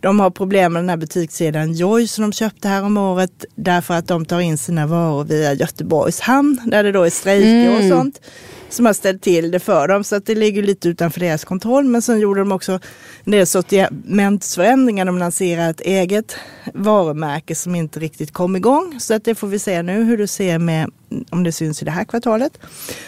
De 0.00 0.20
har 0.20 0.30
problem 0.30 0.72
med 0.72 0.82
den 0.82 0.88
här 0.88 0.96
butikskedjan 0.96 1.72
Joy 1.72 2.06
som 2.06 2.22
de 2.22 2.32
köpte 2.32 2.68
här 2.68 2.82
om 2.82 2.96
året 2.96 3.44
därför 3.54 3.94
att 3.94 4.08
de 4.08 4.24
tar 4.24 4.40
in 4.40 4.58
sina 4.58 4.86
varor 4.86 5.24
via 5.24 5.52
Göteborgs 5.52 6.20
hamn 6.20 6.60
där 6.66 6.84
det 6.84 6.92
då 6.92 7.02
är 7.02 7.10
strejker 7.10 7.76
och 7.78 7.88
sånt 7.88 8.20
som 8.74 8.86
har 8.86 8.92
ställt 8.92 9.22
till 9.22 9.50
det 9.50 9.60
för 9.60 9.88
dem. 9.88 10.04
Så 10.04 10.16
att 10.16 10.26
det 10.26 10.34
ligger 10.34 10.62
lite 10.62 10.88
utanför 10.88 11.20
deras 11.20 11.44
kontroll. 11.44 11.84
Men 11.84 12.02
sen 12.02 12.20
gjorde 12.20 12.40
de 12.40 12.52
också 12.52 12.80
en 13.24 13.32
del 13.32 13.46
sortimentsförändringar. 13.46 15.04
De 15.04 15.18
lanserade 15.18 15.70
ett 15.70 15.80
eget 15.80 16.36
varumärke 16.74 17.54
som 17.54 17.74
inte 17.74 18.00
riktigt 18.00 18.32
kom 18.32 18.56
igång. 18.56 19.00
Så 19.00 19.14
att 19.14 19.24
det 19.24 19.34
får 19.34 19.48
vi 19.48 19.58
se 19.58 19.82
nu 19.82 20.04
hur 20.04 20.18
det 20.18 20.28
ser 20.28 20.58
med 20.58 20.90
om 21.30 21.44
det 21.44 21.52
syns 21.52 21.82
i 21.82 21.84
det 21.84 21.90
här 21.90 22.04
kvartalet. 22.04 22.58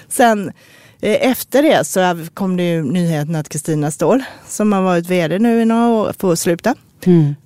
Sen 0.08 0.52
efter 1.00 1.62
det 1.62 1.84
så 1.84 2.26
kom 2.34 2.56
det 2.56 2.62
ju 2.70 2.82
nyheten 2.82 3.34
att 3.36 3.48
Kristina 3.48 3.90
Ståhl 3.90 4.22
som 4.48 4.72
har 4.72 4.82
varit 4.82 5.10
vd 5.10 5.38
nu 5.38 5.62
i 5.62 5.64
några 5.64 5.88
år 5.88 6.14
får 6.18 6.34
sluta. 6.34 6.74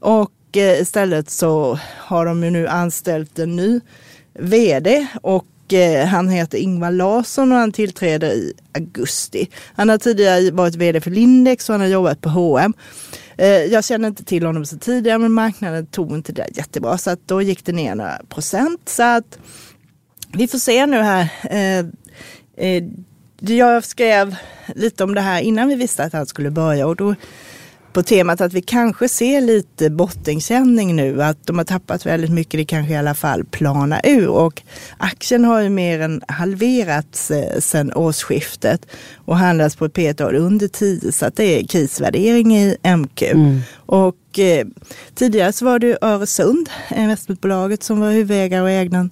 Och 0.01 0.57
eh, 0.57 0.81
istället 0.81 1.31
så 1.31 1.79
har 1.99 2.27
de 2.27 2.45
ju 2.45 2.51
nu 2.51 2.69
anställt 2.69 3.39
en 3.39 3.57
ny 3.57 3.81
vd 4.39 5.07
och 5.23 5.73
eh, 5.73 6.07
han 6.07 6.29
heter 6.29 6.59
Ingvar 6.59 6.91
Larsson 6.91 7.53
och 7.53 7.59
han 7.59 7.73
tillträder 7.73 8.31
i 8.33 8.53
augusti. 8.73 9.49
Han 9.75 9.89
har 9.89 9.99
tidigare 9.99 10.51
varit 10.51 10.75
vd 10.75 11.01
för 11.01 11.11
Lindex 11.11 11.69
och 11.69 11.73
han 11.75 11.81
har 11.81 11.89
jobbat 11.89 12.21
på 12.21 12.29
H&M. 12.29 12.75
Eh, 13.39 13.47
Jag 13.49 13.85
känner 13.85 14.09
inte 14.09 14.25
till 14.25 14.47
honom 14.47 14.67
så 14.67 14.79
tidigare 14.79 15.19
men 15.19 15.33
marknaden 15.33 15.87
tog 15.87 16.13
inte 16.13 16.33
det 16.33 16.47
jättebra 16.55 16.99
så 16.99 17.11
att 17.11 17.21
då 17.29 17.43
gick 17.43 17.65
det 17.65 17.73
ner 17.73 17.95
några 17.95 18.21
procent. 18.29 18.89
Så 18.89 19.03
att 19.03 19.39
vi 20.33 20.49
får 20.49 20.59
se 20.59 20.87
nu 20.87 20.97
här. 20.97 21.29
Jag 23.41 23.85
skrev 23.85 24.37
lite 24.75 25.05
om 25.05 25.15
det 25.15 25.21
här 25.21 25.41
innan 25.41 25.69
vi 25.69 25.75
visste 25.75 26.05
att 26.05 26.13
han 26.13 26.27
skulle 26.27 26.51
börja 26.51 26.87
och 26.87 26.97
då 26.97 27.15
på 27.93 28.03
temat 28.03 28.41
att 28.41 28.53
vi 28.53 28.63
kanske 28.63 29.09
ser 29.09 29.41
lite 29.41 29.91
bottenkänning 29.91 30.97
nu, 30.97 31.23
att 31.23 31.47
de 31.47 31.59
har 31.59 31.65
tappat 31.65 32.07
väldigt 32.07 32.31
mycket, 32.31 32.59
det 32.59 32.65
kanske 32.65 32.93
i 32.93 32.97
alla 32.97 33.15
fall 33.15 33.45
plana 33.45 34.01
ur. 34.05 34.29
Och 34.29 34.63
aktien 34.99 35.45
har 35.45 35.61
ju 35.61 35.69
mer 35.69 36.01
än 36.01 36.23
halverats 36.29 37.31
eh, 37.31 37.61
sedan 37.61 37.93
årsskiftet 37.93 38.87
och 39.17 39.37
handlas 39.37 39.77
på 39.77 39.85
ett 39.85 39.93
P 39.93 40.15
tal 40.15 40.37
under 40.37 40.69
10 40.69 41.13
så 41.13 41.27
att 41.27 41.37
det 41.37 41.61
är 41.61 41.67
krisvärdering 41.67 42.57
i 42.57 42.77
MQ. 42.97 43.23
Och 43.75 44.39
eh, 44.39 44.67
tidigare 45.15 45.53
så 45.53 45.65
var 45.65 45.79
det 45.79 45.99
Öresund, 46.01 46.71
investmentbolaget 46.97 47.83
som 47.83 48.01
var 48.01 48.11
huvudägare 48.11 48.63
och 48.63 48.71
ägde 48.71 48.97
en 48.97 49.11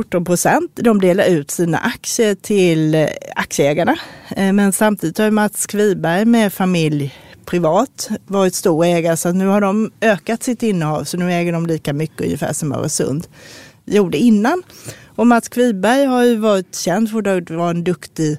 14 0.00 0.24
procent. 0.24 0.70
De 0.74 1.00
delar 1.00 1.24
ut 1.24 1.50
sina 1.50 1.78
aktier 1.78 2.34
till 2.34 2.94
eh, 2.94 3.06
aktieägarna. 3.36 3.96
Eh, 4.36 4.52
men 4.52 4.72
samtidigt 4.72 5.18
har 5.18 5.24
ju 5.24 5.30
Mats 5.30 5.66
Kviberg 5.66 6.24
med 6.24 6.52
familj 6.52 7.14
privat 7.44 8.08
varit 8.26 8.54
stor 8.54 8.84
ägare 8.84 9.16
så 9.16 9.32
nu 9.32 9.46
har 9.46 9.60
de 9.60 9.90
ökat 10.00 10.42
sitt 10.42 10.62
innehav 10.62 11.04
så 11.04 11.16
nu 11.16 11.32
äger 11.32 11.52
de 11.52 11.66
lika 11.66 11.92
mycket 11.92 12.20
ungefär 12.20 12.52
som 12.52 12.72
Öresund 12.72 13.26
gjorde 13.84 14.18
innan. 14.18 14.62
Och 15.06 15.26
Mats 15.26 15.48
Kviberg 15.48 16.04
har 16.04 16.24
ju 16.24 16.36
varit 16.36 16.76
känd 16.76 17.10
för 17.10 17.28
att 17.28 17.50
vara 17.50 17.70
en 17.70 17.84
duktig 17.84 18.38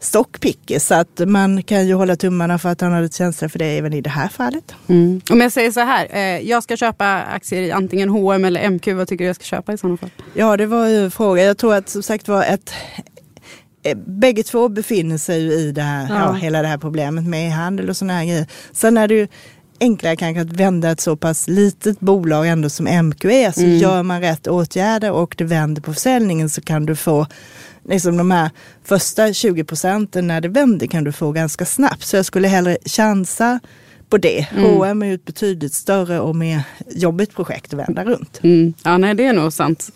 stockpicker 0.00 0.78
så 0.78 0.94
att 0.94 1.20
man 1.26 1.62
kan 1.62 1.86
ju 1.86 1.94
hålla 1.94 2.16
tummarna 2.16 2.58
för 2.58 2.68
att 2.68 2.80
han 2.80 2.92
har 2.92 3.02
lite 3.02 3.16
känsla 3.16 3.48
för 3.48 3.58
det 3.58 3.78
även 3.78 3.92
i 3.92 4.00
det 4.00 4.10
här 4.10 4.28
fallet. 4.28 4.74
Mm. 4.86 5.20
Om 5.30 5.40
jag 5.40 5.52
säger 5.52 5.70
så 5.70 5.80
här, 5.80 6.08
eh, 6.10 6.48
jag 6.48 6.62
ska 6.62 6.76
köpa 6.76 7.22
aktier 7.22 7.62
i 7.62 7.72
antingen 7.72 8.08
H&M 8.08 8.44
eller 8.44 8.70
MQ, 8.70 8.86
vad 8.86 9.08
tycker 9.08 9.24
du 9.24 9.26
jag 9.26 9.36
ska 9.36 9.44
köpa 9.44 9.72
i 9.72 9.78
sådana 9.78 9.96
fall? 9.96 10.10
Ja, 10.34 10.56
det 10.56 10.66
var 10.66 10.88
ju 10.88 11.04
en 11.04 11.10
fråga. 11.10 11.42
Jag 11.42 11.58
tror 11.58 11.74
att 11.74 11.88
som 11.88 12.02
sagt 12.02 12.28
var 12.28 12.44
ett 12.44 12.72
eh, 13.82 13.98
Bägge 14.06 14.42
två 14.42 14.68
befinner 14.68 15.18
sig 15.18 15.42
ju 15.42 15.52
i 15.52 15.72
det 15.72 15.82
här, 15.82 16.06
ja. 16.08 16.14
Ja. 16.14 16.32
hela 16.32 16.62
det 16.62 16.68
här 16.68 16.78
problemet 16.78 17.24
med 17.24 17.48
e-handel 17.48 17.88
och 17.88 17.96
sådana 17.96 18.12
här 18.12 18.24
grejer. 18.24 18.46
Sen 18.72 18.96
är 18.96 19.08
det 19.08 19.14
ju 19.14 19.28
enklare 19.80 20.16
kanske 20.16 20.40
att 20.40 20.52
vända 20.52 20.90
ett 20.90 21.00
så 21.00 21.16
pass 21.16 21.48
litet 21.48 22.00
bolag 22.00 22.48
ändå 22.48 22.70
som 22.70 22.86
MQ 22.86 23.24
är. 23.24 23.50
Så 23.52 23.60
gör 23.60 24.02
man 24.02 24.20
rätt 24.20 24.46
åtgärder 24.46 25.10
och 25.10 25.34
det 25.38 25.44
vänder 25.44 25.82
på 25.82 25.94
försäljningen 25.94 26.50
så 26.50 26.60
kan 26.60 26.86
du 26.86 26.96
få 26.96 27.26
liksom 27.88 28.16
de 28.16 28.30
här 28.30 28.50
första 28.84 29.32
20 29.32 29.64
procenten 29.64 30.26
när 30.26 30.40
det 30.40 30.48
vänder 30.48 30.86
kan 30.86 31.04
du 31.04 31.12
få 31.12 31.32
ganska 31.32 31.64
snabbt. 31.64 32.04
Så 32.04 32.16
jag 32.16 32.24
skulle 32.24 32.48
hellre 32.48 32.78
chansa 32.84 33.60
på 34.08 34.18
det. 34.18 34.46
H&M 34.56 35.02
är 35.02 35.06
ju 35.06 35.14
ett 35.14 35.24
betydligt 35.24 35.74
större 35.74 36.20
och 36.20 36.36
mer 36.36 36.62
jobbigt 36.90 37.34
projekt 37.34 37.72
att 37.72 37.78
vända 37.78 38.04
runt. 38.04 38.40
Mm. 38.42 38.74
Ja, 38.84 38.98
nej 38.98 39.14
det 39.14 39.24
är 39.24 39.32
nog 39.32 39.52
sant. 39.52 39.90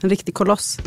En 0.00 0.10
riktig 0.10 0.34
koloss. 0.34 0.78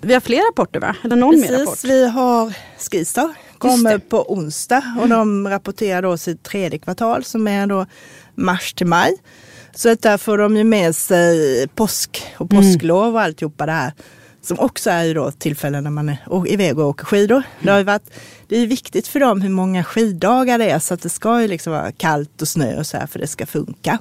Vi 0.00 0.14
har 0.14 0.20
fler 0.20 0.50
rapporter 0.50 0.80
va? 0.80 0.96
Eller 1.04 1.16
någon 1.16 1.40
mer 1.40 1.52
rapport? 1.52 1.66
Precis, 1.66 1.90
vi 1.90 2.08
har 2.08 2.52
Skistar 2.78 3.34
kommer 3.58 3.98
på 3.98 4.32
onsdag 4.32 4.82
och 5.00 5.08
de 5.08 5.48
rapporterar 5.48 6.02
då 6.02 6.16
sitt 6.16 6.42
tredje 6.42 6.78
kvartal 6.78 7.24
som 7.24 7.48
är 7.48 7.66
då 7.66 7.86
mars 8.34 8.74
till 8.74 8.86
maj. 8.86 9.16
Så 9.74 9.92
att 9.92 10.02
där 10.02 10.18
får 10.18 10.38
de 10.38 10.56
ju 10.56 10.64
med 10.64 10.96
sig 10.96 11.68
påsk 11.68 12.26
och 12.36 12.50
påsklov 12.50 13.14
och 13.14 13.20
alltihopa 13.20 13.66
det 13.66 13.72
här. 13.72 13.92
Som 14.44 14.58
också 14.60 14.90
är 14.90 15.04
ju 15.04 15.14
då 15.14 15.30
tillfällen 15.30 15.84
när 15.84 15.90
man 15.90 16.08
är 16.08 16.18
iväg 16.46 16.78
och 16.78 16.88
åker 16.88 17.04
skidor. 17.04 17.42
Det, 17.62 17.70
har 17.70 17.78
ju 17.78 17.84
varit, 17.84 18.10
det 18.48 18.56
är 18.56 18.66
viktigt 18.66 19.08
för 19.08 19.20
dem 19.20 19.40
hur 19.40 19.50
många 19.50 19.84
skiddagar 19.84 20.58
det 20.58 20.70
är 20.70 20.78
så 20.78 20.94
att 20.94 21.02
det 21.02 21.08
ska 21.08 21.42
ju 21.42 21.48
liksom 21.48 21.72
vara 21.72 21.92
kallt 21.92 22.42
och 22.42 22.48
snö 22.48 22.78
och 22.78 22.86
så 22.86 22.96
här 22.96 23.06
för 23.06 23.18
det 23.18 23.26
ska 23.26 23.46
funka. 23.46 23.98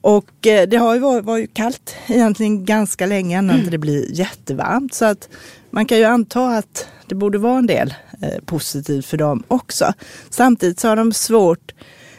Och 0.00 0.46
eh, 0.46 0.68
det 0.68 0.76
har 0.76 0.94
ju 0.94 1.00
varit, 1.00 1.24
var 1.24 1.36
ju 1.36 1.46
kallt 1.46 1.94
egentligen 2.06 2.64
ganska 2.64 3.06
länge 3.06 3.38
innan 3.38 3.56
Mm. 3.56 3.70
det 3.70 3.78
blir 3.78 4.12
jättevarmt. 4.12 4.94
Så 4.94 5.04
att 5.04 5.28
man 5.70 5.86
kan 5.86 5.98
ju 5.98 6.04
anta 6.04 6.48
att 6.48 6.86
det 7.06 7.14
borde 7.14 7.38
vara 7.38 7.58
en 7.58 7.66
del 7.66 7.94
eh, 8.22 8.40
positivt 8.44 9.06
för 9.06 9.16
dem 9.16 9.42
också. 9.48 9.92
Samtidigt 10.30 10.80
så 10.80 10.88
har 10.88 10.96
de 10.96 11.12
svårt 11.12 11.72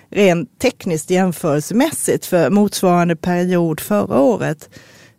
rent 0.10 0.60
tekniskt 0.60 1.10
jämförelsemässigt 1.10 2.25
för 2.25 2.49
motsvarande 2.49 3.15
period 3.15 3.79
förra 3.79 4.19
året 4.19 4.69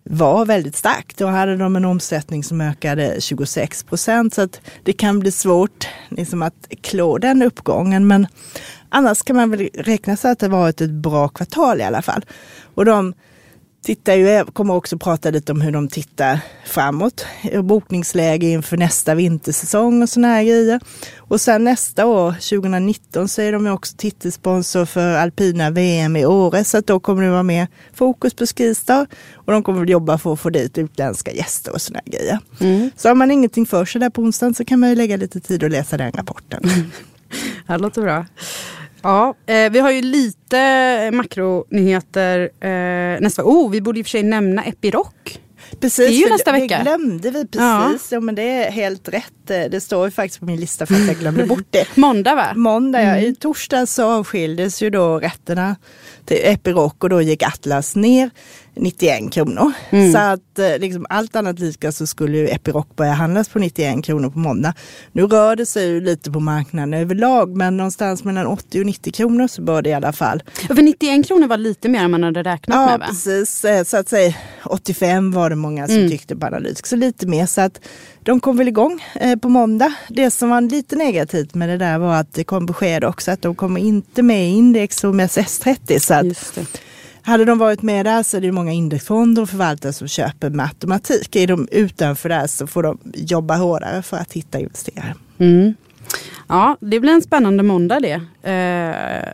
var 0.05 0.45
väldigt 0.45 0.77
starkt. 0.77 1.19
Då 1.19 1.27
hade 1.27 1.57
de 1.57 1.77
en 1.77 1.85
omsättning 1.85 2.45
som 2.45 2.61
ökade 2.61 3.21
26 3.21 3.83
procent 3.83 4.35
så 4.35 4.43
att 4.43 4.61
det 4.83 4.93
kan 4.93 5.21
bli 5.21 5.31
svårt 5.31 5.89
liksom 6.09 6.43
att 6.43 6.69
klå 6.81 7.19
den 7.19 7.43
uppgången. 7.43 8.07
Men 8.07 8.27
annars 8.89 9.23
kan 9.23 9.37
man 9.37 9.51
väl 9.51 9.69
räkna 9.75 10.17
sig 10.17 10.31
att 10.31 10.39
det 10.39 10.49
varit 10.49 10.81
ett 10.81 10.91
bra 10.91 11.29
kvartal 11.29 11.81
i 11.81 11.85
alla 11.85 12.03
fall. 12.03 12.25
Och 12.75 12.85
de 12.85 13.15
tittar 13.85 14.15
ju, 14.15 14.45
kommer 14.45 14.75
också 14.75 14.99
prata 14.99 15.31
lite 15.31 15.53
om 15.53 15.61
hur 15.61 15.73
de 15.73 15.89
tittar 15.89 16.41
framåt. 16.67 17.27
Bokningsläge 17.63 18.47
inför 18.47 18.77
nästa 18.77 19.15
vintersäsong 19.15 20.03
och 20.03 20.09
såna 20.09 20.29
här 20.29 20.45
grejer. 20.45 20.81
Och 21.19 21.41
sen 21.41 21.65
nästa 21.65 22.07
år, 22.07 22.33
2019, 22.33 23.29
så 23.29 23.43
är 23.43 23.53
de 23.53 23.67
också 23.67 23.97
titelsponsor 23.97 24.85
för 24.85 25.17
alpina 25.17 25.71
VM 25.71 26.17
i 26.17 26.27
Åre. 26.27 26.65
Så 26.65 26.79
att 26.79 26.87
då 26.87 27.01
kommer 27.01 27.23
det 27.23 27.31
vara 27.31 27.43
mer 27.43 27.69
fokus 27.95 28.35
på 28.35 28.47
Skistar. 28.47 29.07
Och 29.35 29.53
de 29.53 29.63
kommer 29.63 29.83
att 29.83 29.89
jobba 29.89 30.19
för 30.19 30.33
att 30.33 30.41
få 30.41 30.51
dit 30.51 30.79
utländska 30.79 31.33
gäster 31.33 31.73
och 31.73 31.81
såna 31.81 32.01
här 32.05 32.13
grejer. 32.13 32.39
Mm. 32.61 32.91
Så 32.97 33.09
har 33.09 33.15
man 33.15 33.31
ingenting 33.31 33.67
för 33.67 33.85
sig 33.85 34.01
där 34.01 34.11
på 34.11 34.23
onsdagen 34.23 34.55
så 34.55 34.65
kan 34.65 34.81
man 34.81 34.89
ju 34.89 34.97
lägga 34.97 35.17
lite 35.17 35.41
tid 35.41 35.63
och 35.63 35.71
läsa 35.71 35.97
den 35.97 36.13
rapporten. 36.13 36.63
det 37.67 37.79
låter 37.79 38.03
bra. 38.03 38.27
Ja, 39.05 39.35
eh, 39.47 39.71
vi 39.71 39.79
har 39.79 39.91
ju 39.91 40.03
lite 40.03 41.11
makronyheter 41.13 42.51
eh, 42.61 43.21
nästa 43.21 43.43
Oh, 43.45 43.71
vi 43.71 43.81
borde 43.81 43.99
i 43.99 44.03
och 44.03 44.07
för 44.07 44.11
sig 44.11 44.23
nämna 44.23 44.65
Epiroc. 44.65 45.07
Precis, 45.81 46.09
det 46.09 46.15
är 46.15 46.27
ju 46.27 46.31
nästa 46.31 46.53
vecka. 46.53 46.79
Det 46.79 46.83
glömde 46.83 47.31
vi 47.31 47.47
precis. 47.47 48.11
Ja. 48.11 48.17
ja. 48.17 48.21
men 48.21 48.35
det 48.35 48.43
är 48.43 48.71
helt 48.71 49.09
rätt. 49.09 49.47
Det 49.47 49.83
står 49.83 50.05
ju 50.05 50.11
faktiskt 50.11 50.41
på 50.41 50.47
min 50.47 50.61
lista 50.61 50.87
för 50.87 50.95
att 50.95 51.07
jag 51.07 51.17
glömde 51.17 51.47
bort 51.47 51.67
det. 51.71 51.87
Måndag 51.97 52.35
va? 52.35 52.53
Måndag 52.55 53.03
ja. 53.03 53.09
Mm. 53.09 53.25
I 53.25 53.35
torsdags 53.35 53.95
så 53.95 54.11
avskildes 54.13 54.83
ju 54.83 54.91
då 54.91 55.21
rätterna 55.21 55.77
till 56.25 56.39
Epiroc 56.43 56.93
och 56.99 57.09
då 57.09 57.23
gick 57.23 57.43
Atlas 57.43 57.97
ner 57.97 58.31
91 58.77 59.33
kronor. 59.33 59.73
Mm. 59.91 60.13
Så 60.13 60.19
att 60.19 60.59
eh, 60.59 60.79
liksom, 60.79 61.07
allt 61.09 61.37
annat 61.37 61.59
lika 61.59 61.93
så 61.93 62.07
skulle 62.07 62.39
ju 62.39 62.49
Epiroc 62.49 62.87
börja 62.97 63.13
handlas 63.13 63.49
på 63.49 63.59
91 63.59 64.05
kronor 64.05 64.31
på 64.31 64.39
måndag. 64.39 64.75
Nu 65.13 65.23
rör 65.27 65.57
det 65.57 65.67
sig 65.67 65.89
ju 65.89 66.01
lite 66.01 66.31
på 66.31 66.41
marknaden 66.41 66.95
överlag 66.95 67.57
men 67.57 67.77
någonstans 67.77 68.25
mellan 68.25 68.47
80 68.47 68.81
och 68.81 68.87
90 68.87 69.13
kronor 69.13 69.49
så 69.49 69.63
bör 69.63 69.83
det 69.83 69.91
i 69.91 69.95
alla 69.95 70.13
fall. 70.13 70.43
för 70.53 70.83
91 70.83 71.27
kronor 71.27 71.47
var 71.47 71.59
lite 71.59 71.89
mer 71.89 72.01
än 72.01 72.11
man 72.11 72.23
hade 72.23 72.43
räknat 72.43 72.77
ja, 72.77 72.87
med 72.87 72.99
va? 72.99 73.05
Ja 73.07 73.11
precis, 73.11 73.65
eh, 73.65 73.85
så 73.85 73.97
att 73.97 74.09
säga 74.09 74.35
85 74.65 75.33
var 75.33 75.51
det 75.51 75.57
många 75.57 75.87
som 75.87 75.97
mm. 75.97 76.11
tyckte 76.11 76.37
på 76.37 76.47
Analytisk. 76.47 76.87
Så 76.87 76.97
lite 76.97 77.27
mer 77.27 77.47
så 77.47 77.61
att 77.61 77.81
de 78.23 78.41
kom 78.41 78.57
väl 78.57 78.69
igång 78.69 79.05
eh, 79.15 79.39
på 79.39 79.49
måndag. 79.49 79.93
Det 80.09 80.31
som 80.31 80.51
var 80.51 80.61
lite 80.61 80.97
negativt 80.97 81.55
med 81.55 81.69
det 81.69 81.77
där 81.77 81.99
var 81.99 82.15
att 82.15 82.33
det 82.33 82.45
kom 82.45 82.67
besked 82.67 83.05
också 83.05 83.31
att 83.31 83.43
de 83.43 83.55
kommer 83.55 83.81
inte 83.81 84.23
med 84.23 84.49
i 84.49 84.49
index 84.49 85.05
och 85.05 85.15
med 85.15 85.29
S30. 85.29 85.99
Så 85.99 86.15
att 86.15 86.59
hade 87.25 87.45
de 87.45 87.59
varit 87.59 87.83
med 87.83 88.07
där 88.07 88.23
så 88.23 88.37
är 88.37 88.41
det 88.41 88.53
många 88.53 88.73
indexfonder 88.73 89.43
och 89.43 89.51
förvaltare 89.51 89.93
som 89.93 90.09
köper 90.09 90.51
med 90.51 90.67
automatik. 90.67 91.37
Är 91.37 91.47
de 91.47 91.69
utanför 91.73 92.29
där 92.29 92.47
så 92.47 92.67
får 92.67 92.83
de 92.83 92.99
jobba 93.15 93.57
hårdare 93.57 94.03
för 94.03 94.17
att 94.17 94.33
hitta 94.33 94.59
investerare. 94.59 95.15
Mm. 95.39 95.75
Ja, 96.49 96.77
det 96.81 97.01
blir 97.01 97.13
en 97.13 97.23
spännande 97.23 97.63
måndag 97.63 98.01
det. 98.01 98.21
Eh, 98.51 99.33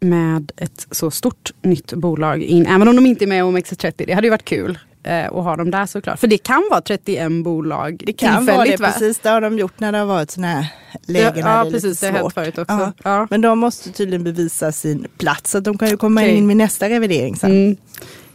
med 0.00 0.52
ett 0.56 0.86
så 0.90 1.10
stort 1.10 1.52
nytt 1.62 1.92
bolag 1.92 2.42
in. 2.42 2.66
Även 2.66 2.88
om 2.88 2.96
de 2.96 3.06
inte 3.06 3.24
är 3.24 3.26
med 3.26 3.44
om 3.44 3.56
OMXS30, 3.56 4.06
Det 4.06 4.12
hade 4.12 4.26
ju 4.26 4.30
varit 4.30 4.44
kul 4.44 4.78
eh, 5.06 5.26
att 5.26 5.44
ha 5.44 5.56
dem 5.56 5.70
där 5.70 5.86
såklart. 5.86 6.18
För 6.18 6.26
det 6.26 6.38
kan 6.38 6.68
vara 6.70 6.80
31 6.80 7.32
bolag 7.32 8.02
Det 8.06 8.12
kan 8.12 8.46
vara 8.46 8.64
det, 8.64 8.80
va? 8.80 8.86
precis. 8.86 9.18
Det 9.18 9.28
har 9.28 9.40
de 9.40 9.58
gjort 9.58 9.80
när 9.80 9.92
det 9.92 9.98
har 9.98 10.06
varit 10.06 10.30
sådana 10.30 10.52
här 10.52 10.66
lägen. 11.06 11.38
Ja, 11.46 11.64
ja 11.64 11.70
precis. 11.70 12.00
Det 12.00 12.06
har 12.06 12.18
hänt 12.18 12.34
förut 12.34 12.58
också. 12.58 12.74
Ja. 12.74 12.92
Ja. 13.04 13.26
Men 13.30 13.40
de 13.40 13.58
måste 13.58 13.92
tydligen 13.92 14.24
bevisa 14.24 14.72
sin 14.72 15.06
plats. 15.18 15.50
Så 15.50 15.60
de 15.60 15.78
kan 15.78 15.88
ju 15.88 15.96
komma 15.96 16.20
okay. 16.20 16.34
in 16.34 16.46
med 16.46 16.56
nästa 16.56 16.88
revidering 16.88 17.36
sen. 17.36 17.50
Mm. 17.50 17.76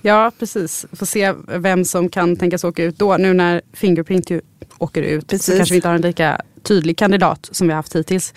Ja, 0.01 0.31
precis. 0.39 0.85
Får 0.93 1.05
se 1.05 1.33
vem 1.47 1.85
som 1.85 2.09
kan 2.09 2.35
tänkas 2.35 2.63
åka 2.63 2.83
ut 2.83 2.99
då. 2.99 3.17
Nu 3.17 3.33
när 3.33 3.61
Fingerprint 3.73 4.29
ju 4.29 4.41
åker 4.77 5.01
ut 5.01 5.27
precis. 5.27 5.45
så 5.45 5.57
kanske 5.57 5.73
vi 5.73 5.75
inte 5.75 5.87
har 5.87 5.95
en 5.95 6.01
lika 6.01 6.41
tydlig 6.63 6.97
kandidat 6.97 7.49
som 7.51 7.67
vi 7.67 7.73
har 7.73 7.75
haft 7.77 7.95
hittills. 7.95 8.33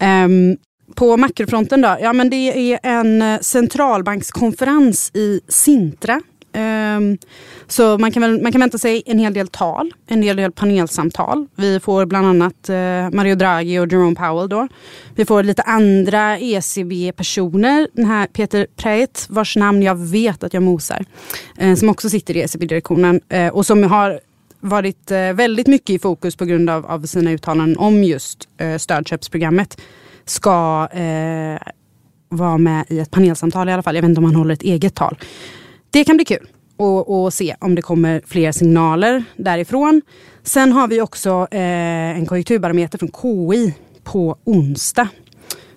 Um, 0.00 0.56
på 0.94 1.16
makrofronten 1.16 1.80
då? 1.80 1.96
Ja 2.00 2.12
men 2.12 2.30
det 2.30 2.72
är 2.72 2.78
en 2.82 3.38
centralbankskonferens 3.42 5.10
i 5.14 5.40
Sintra 5.48 6.20
Ehm, 6.56 7.18
så 7.66 7.98
man 7.98 8.12
kan, 8.12 8.22
väl, 8.22 8.42
man 8.42 8.52
kan 8.52 8.60
vänta 8.60 8.78
sig 8.78 9.02
en 9.06 9.18
hel 9.18 9.34
del 9.34 9.48
tal, 9.48 9.92
en 10.06 10.22
hel 10.22 10.36
del 10.36 10.52
panelsamtal. 10.52 11.46
Vi 11.54 11.80
får 11.80 12.06
bland 12.06 12.26
annat 12.26 12.70
uh, 12.70 13.16
Mario 13.16 13.34
Draghi 13.34 13.78
och 13.78 13.92
Jerome 13.92 14.14
Powell 14.14 14.48
då. 14.48 14.68
Vi 15.14 15.24
får 15.24 15.42
lite 15.42 15.62
andra 15.62 16.38
ECB-personer. 16.38 17.88
Den 17.92 18.04
här 18.04 18.26
Peter 18.26 18.66
Preit, 18.76 19.26
vars 19.28 19.56
namn 19.56 19.82
jag 19.82 19.94
vet 19.94 20.44
att 20.44 20.54
jag 20.54 20.62
mosar. 20.62 21.04
Uh, 21.62 21.74
som 21.74 21.88
också 21.88 22.10
sitter 22.10 22.36
i 22.36 22.40
ECB-direktionen 22.40 23.20
uh, 23.32 23.38
eh, 23.38 23.52
och 23.52 23.66
som 23.66 23.82
har 23.82 24.20
varit 24.60 25.10
väldigt 25.10 25.66
mycket 25.66 25.90
i 25.90 25.98
fokus 25.98 26.36
på 26.36 26.44
grund 26.44 26.70
av, 26.70 26.86
av 26.86 27.06
sina 27.06 27.30
uttalanden 27.30 27.78
om 27.78 28.04
just 28.04 28.48
stödköpsprogrammet. 28.78 29.80
Ska 30.24 30.88
vara 32.28 32.58
med 32.58 32.84
i 32.88 32.98
ett 32.98 33.10
panelsamtal 33.10 33.68
i 33.68 33.72
alla 33.72 33.82
fall. 33.82 33.94
Jag 33.94 34.02
vet 34.02 34.08
inte 34.08 34.18
om 34.18 34.24
han 34.24 34.34
håller 34.34 34.54
ett 34.54 34.62
eget 34.62 34.94
tal. 34.94 35.16
Det 35.90 36.04
kan 36.04 36.16
bli 36.16 36.24
kul 36.24 36.48
att 36.78 37.34
se 37.34 37.56
om 37.60 37.74
det 37.74 37.82
kommer 37.82 38.22
fler 38.26 38.52
signaler 38.52 39.24
därifrån. 39.36 40.02
Sen 40.42 40.72
har 40.72 40.88
vi 40.88 41.00
också 41.00 41.48
eh, 41.50 42.18
en 42.18 42.26
konjunkturbarometer 42.26 42.98
från 42.98 43.10
KI 43.22 43.74
på 44.04 44.38
onsdag. 44.44 45.08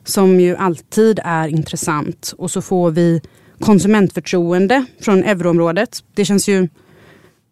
Som 0.03 0.39
ju 0.39 0.55
alltid 0.55 1.19
är 1.23 1.47
intressant. 1.47 2.33
Och 2.37 2.51
så 2.51 2.61
får 2.61 2.91
vi 2.91 3.21
konsumentförtroende 3.59 4.85
från 5.01 5.23
euroområdet. 5.23 6.03
Det 6.13 6.25
känns 6.25 6.47
ju 6.47 6.67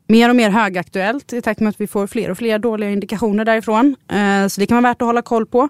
mer 0.07 0.29
och 0.29 0.35
mer 0.35 0.49
högaktuellt 0.49 1.33
i 1.33 1.41
takt 1.41 1.59
med 1.59 1.69
att 1.69 1.81
vi 1.81 1.87
får 1.87 2.07
fler 2.07 2.31
och 2.31 2.37
fler 2.37 2.59
dåliga 2.59 2.89
indikationer 2.89 3.45
därifrån. 3.45 3.95
Eh, 4.11 4.47
så 4.47 4.61
det 4.61 4.67
kan 4.67 4.83
vara 4.83 4.91
värt 4.91 5.01
att 5.01 5.05
hålla 5.05 5.21
koll 5.21 5.45
på. 5.45 5.69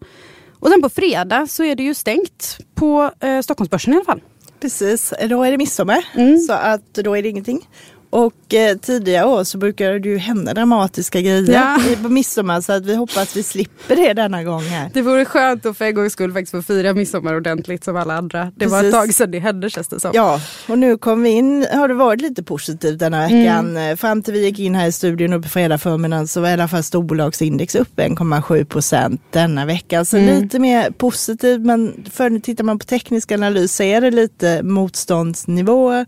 Och 0.60 0.70
sen 0.70 0.82
på 0.82 0.90
fredag 0.90 1.48
så 1.48 1.64
är 1.64 1.76
det 1.76 1.84
ju 1.84 1.94
stängt 1.94 2.58
på 2.76 3.12
eh, 3.20 3.42
Stockholmsbörsen 3.42 3.94
i 3.94 3.96
alla 3.96 4.06
fall. 4.06 4.22
Precis, 4.60 5.14
då 5.30 5.44
är 5.44 5.52
det 5.52 5.58
midsommar. 5.58 6.06
Mm. 6.16 6.38
Så 6.38 6.54
att 6.54 6.94
då 6.94 7.18
är 7.18 7.24
det 7.24 7.30
ingenting. 7.30 7.68
Och 8.10 8.54
eh, 8.54 8.78
tidigare 8.78 9.26
år 9.26 9.44
så 9.44 9.58
brukar 9.58 9.92
det 9.92 10.10
ju 10.10 10.18
hända 10.18 10.54
dramatiska 10.54 11.22
grejer 11.22 11.54
ja. 11.54 11.80
på 12.04 12.10
midsommar 12.10 12.62
så 12.62 12.74
att 12.74 12.86
vi 12.86 12.96
hoppas 12.96 13.36
vi 13.36 13.44
slipper 13.44 13.96
det 13.96 14.14
denna 14.14 14.44
gång 14.44 14.62
här. 14.62 14.90
Det 14.94 15.02
vore 15.02 15.26
skönt 15.26 15.66
att 15.66 15.78
för 15.78 15.86
en 15.86 15.96
gångs 15.96 16.14
skull 16.14 16.34
faktiskt 16.34 16.52
få 16.52 16.62
fira 16.62 16.94
midsommar 16.94 17.36
ordentligt 17.36 17.84
som 17.84 17.96
alla 17.96 18.18
andra. 18.18 18.46
Det 18.46 18.52
Precis. 18.66 18.72
var 18.72 18.84
ett 18.84 18.92
tag 18.92 19.14
sedan 19.14 19.32
det 19.32 19.40
hände 19.40 19.70
känns 19.70 19.88
det 19.88 20.00
som. 20.00 20.12
Ja, 20.14 20.42
och 20.68 20.80
nu 20.80 20.98
kom 20.98 21.24
vi 21.24 21.30
in, 21.30 21.68
har 21.74 21.88
det 21.88 21.94
varit 21.94 22.22
lite 22.22 22.44
positivt 22.44 23.00
denna 23.00 23.22
veckan. 23.22 23.78
Mm. 23.78 23.98
Fram 23.98 24.22
till 24.22 24.34
vi 24.34 24.46
gick 24.46 24.60
in 24.60 24.76
här 24.76 24.88
i 24.88 24.92
studion 24.92 25.34
uppe 25.34 25.50
fredag 25.50 25.78
förmiddagen 25.78 26.28
så 26.28 26.42
var 26.42 26.50
i 26.50 26.54
alla 26.54 26.68
fall 26.68 26.84
storbolagsindex 26.84 27.76
upp 27.76 28.00
1,7 28.00 28.66
procent 28.66 29.22
denna 29.32 29.66
vecka. 29.66 30.06
Så 30.06 30.18
mm. 30.18 30.42
lite 30.42 30.60
mer 30.60 30.92
positivt 30.92 31.62
men 31.62 32.06
för 32.12 32.40
tittar 32.40 32.64
man 32.64 32.80
på 32.80 32.86
teknisk 32.86 33.32
analys 33.32 33.76
så 33.76 33.84
är 33.84 34.02
det 34.02 34.12
lite 34.12 34.64
motståndsnivåer 34.64 36.06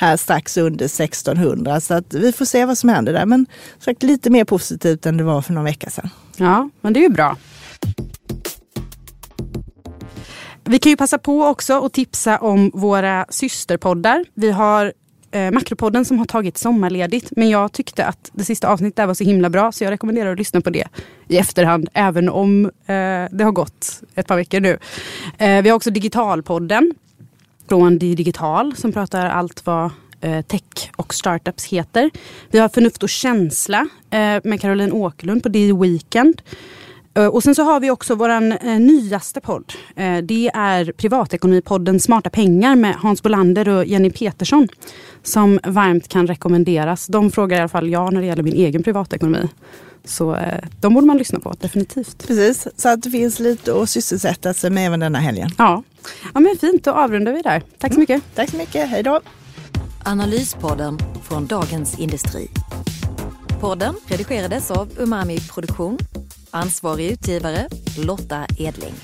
här 0.00 0.16
strax 0.16 0.56
under 0.56 0.84
1600. 0.84 1.80
Så 1.80 1.94
att 1.94 2.14
vi 2.14 2.32
får 2.32 2.44
se 2.44 2.64
vad 2.64 2.78
som 2.78 2.88
händer 2.88 3.12
där. 3.12 3.26
Men 3.26 3.46
sagt, 3.78 4.02
lite 4.02 4.30
mer 4.30 4.44
positivt 4.44 5.06
än 5.06 5.16
det 5.16 5.24
var 5.24 5.42
för 5.42 5.52
någon 5.52 5.64
vecka 5.64 5.90
sedan. 5.90 6.10
Ja, 6.36 6.70
men 6.80 6.92
det 6.92 7.00
är 7.00 7.02
ju 7.02 7.08
bra. 7.08 7.36
Vi 10.64 10.78
kan 10.78 10.90
ju 10.90 10.96
passa 10.96 11.18
på 11.18 11.44
också 11.44 11.86
att 11.86 11.92
tipsa 11.92 12.38
om 12.38 12.70
våra 12.74 13.26
systerpoddar. 13.28 14.24
Vi 14.34 14.50
har 14.50 14.92
eh, 15.30 15.50
Makropodden 15.50 16.04
som 16.04 16.18
har 16.18 16.26
tagit 16.26 16.58
sommarledigt. 16.58 17.32
Men 17.36 17.48
jag 17.48 17.72
tyckte 17.72 18.06
att 18.06 18.30
det 18.32 18.44
sista 18.44 18.68
avsnittet 18.68 18.96
där 18.96 19.06
var 19.06 19.14
så 19.14 19.24
himla 19.24 19.50
bra 19.50 19.72
så 19.72 19.84
jag 19.84 19.90
rekommenderar 19.90 20.32
att 20.32 20.38
lyssna 20.38 20.60
på 20.60 20.70
det 20.70 20.86
i 21.28 21.38
efterhand. 21.38 21.88
Även 21.94 22.28
om 22.28 22.64
eh, 22.64 22.70
det 23.30 23.44
har 23.44 23.52
gått 23.52 24.02
ett 24.14 24.26
par 24.26 24.36
veckor 24.36 24.60
nu. 24.60 24.78
Eh, 25.38 25.62
vi 25.62 25.68
har 25.68 25.76
också 25.76 25.90
Digitalpodden 25.90 26.94
från 27.70 27.98
Digital 27.98 28.76
som 28.76 28.92
pratar 28.92 29.26
allt 29.26 29.66
vad 29.66 29.90
eh, 30.20 30.42
tech 30.42 30.90
och 30.96 31.14
startups 31.14 31.66
heter. 31.66 32.10
Vi 32.50 32.58
har 32.58 32.68
Förnuft 32.68 33.02
och 33.02 33.08
känsla 33.08 33.88
eh, 34.10 34.40
med 34.44 34.60
Caroline 34.60 34.92
Åkerlund 34.92 35.42
på 35.42 35.50
The 35.52 35.72
Weekend. 35.72 36.42
Eh, 37.14 37.26
och 37.26 37.42
sen 37.42 37.54
så 37.54 37.62
har 37.62 37.80
vi 37.80 37.90
också 37.90 38.14
vår 38.14 38.78
nyaste 38.78 39.40
podd. 39.40 39.72
Det 40.22 40.50
är 40.54 40.92
privatekonomipodden 40.92 42.00
Smarta 42.00 42.30
pengar 42.30 42.76
med 42.76 42.94
Hans 42.94 43.22
Bolander 43.22 43.68
och 43.68 43.84
Jenny 43.84 44.10
Petersson. 44.10 44.68
Som 45.22 45.60
varmt 45.64 46.08
kan 46.08 46.26
rekommenderas. 46.26 47.06
De 47.06 47.30
frågar 47.30 47.56
i 47.56 47.60
alla 47.60 47.68
fall 47.68 47.88
jag 47.88 48.12
när 48.12 48.20
det 48.20 48.26
gäller 48.26 48.42
min 48.42 48.54
egen 48.54 48.82
privatekonomi. 48.82 49.48
Så 50.04 50.34
eh, 50.34 50.64
de 50.80 50.94
borde 50.94 51.06
man 51.06 51.18
lyssna 51.18 51.40
på, 51.40 51.54
definitivt. 51.60 52.26
Precis, 52.26 52.68
så 52.76 52.88
att 52.88 53.02
det 53.02 53.10
finns 53.10 53.38
lite 53.38 53.82
att 53.82 53.90
sysselsätta 53.90 54.54
sig 54.54 54.70
med 54.70 54.86
även 54.86 55.00
denna 55.00 55.18
helgen. 55.18 55.50
Ja, 55.58 55.82
ja 56.34 56.40
men 56.40 56.56
fint, 56.60 56.84
då 56.84 56.90
avrundar 56.90 57.32
vi 57.32 57.42
där. 57.42 57.62
Tack 57.78 57.92
så 57.92 57.94
mm. 57.94 58.00
mycket. 58.00 58.14
Mm. 58.14 58.24
Tack 58.34 58.50
så 58.50 58.56
mycket, 58.56 58.88
hej 58.88 59.02
då. 59.02 59.20
Analyspodden 60.04 60.98
från 61.28 61.46
Dagens 61.46 61.98
Industri. 61.98 62.48
Podden 63.60 63.94
redigerades 64.06 64.70
av 64.70 64.88
Umami 64.98 65.40
Produktion. 65.40 65.98
Ansvarig 66.50 67.10
utgivare 67.10 67.68
Lotta 67.98 68.46
Edling. 68.58 68.94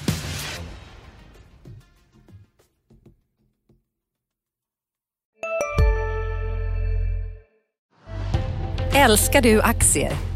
Älskar 8.94 9.42
du 9.42 9.62
aktier? 9.62 10.36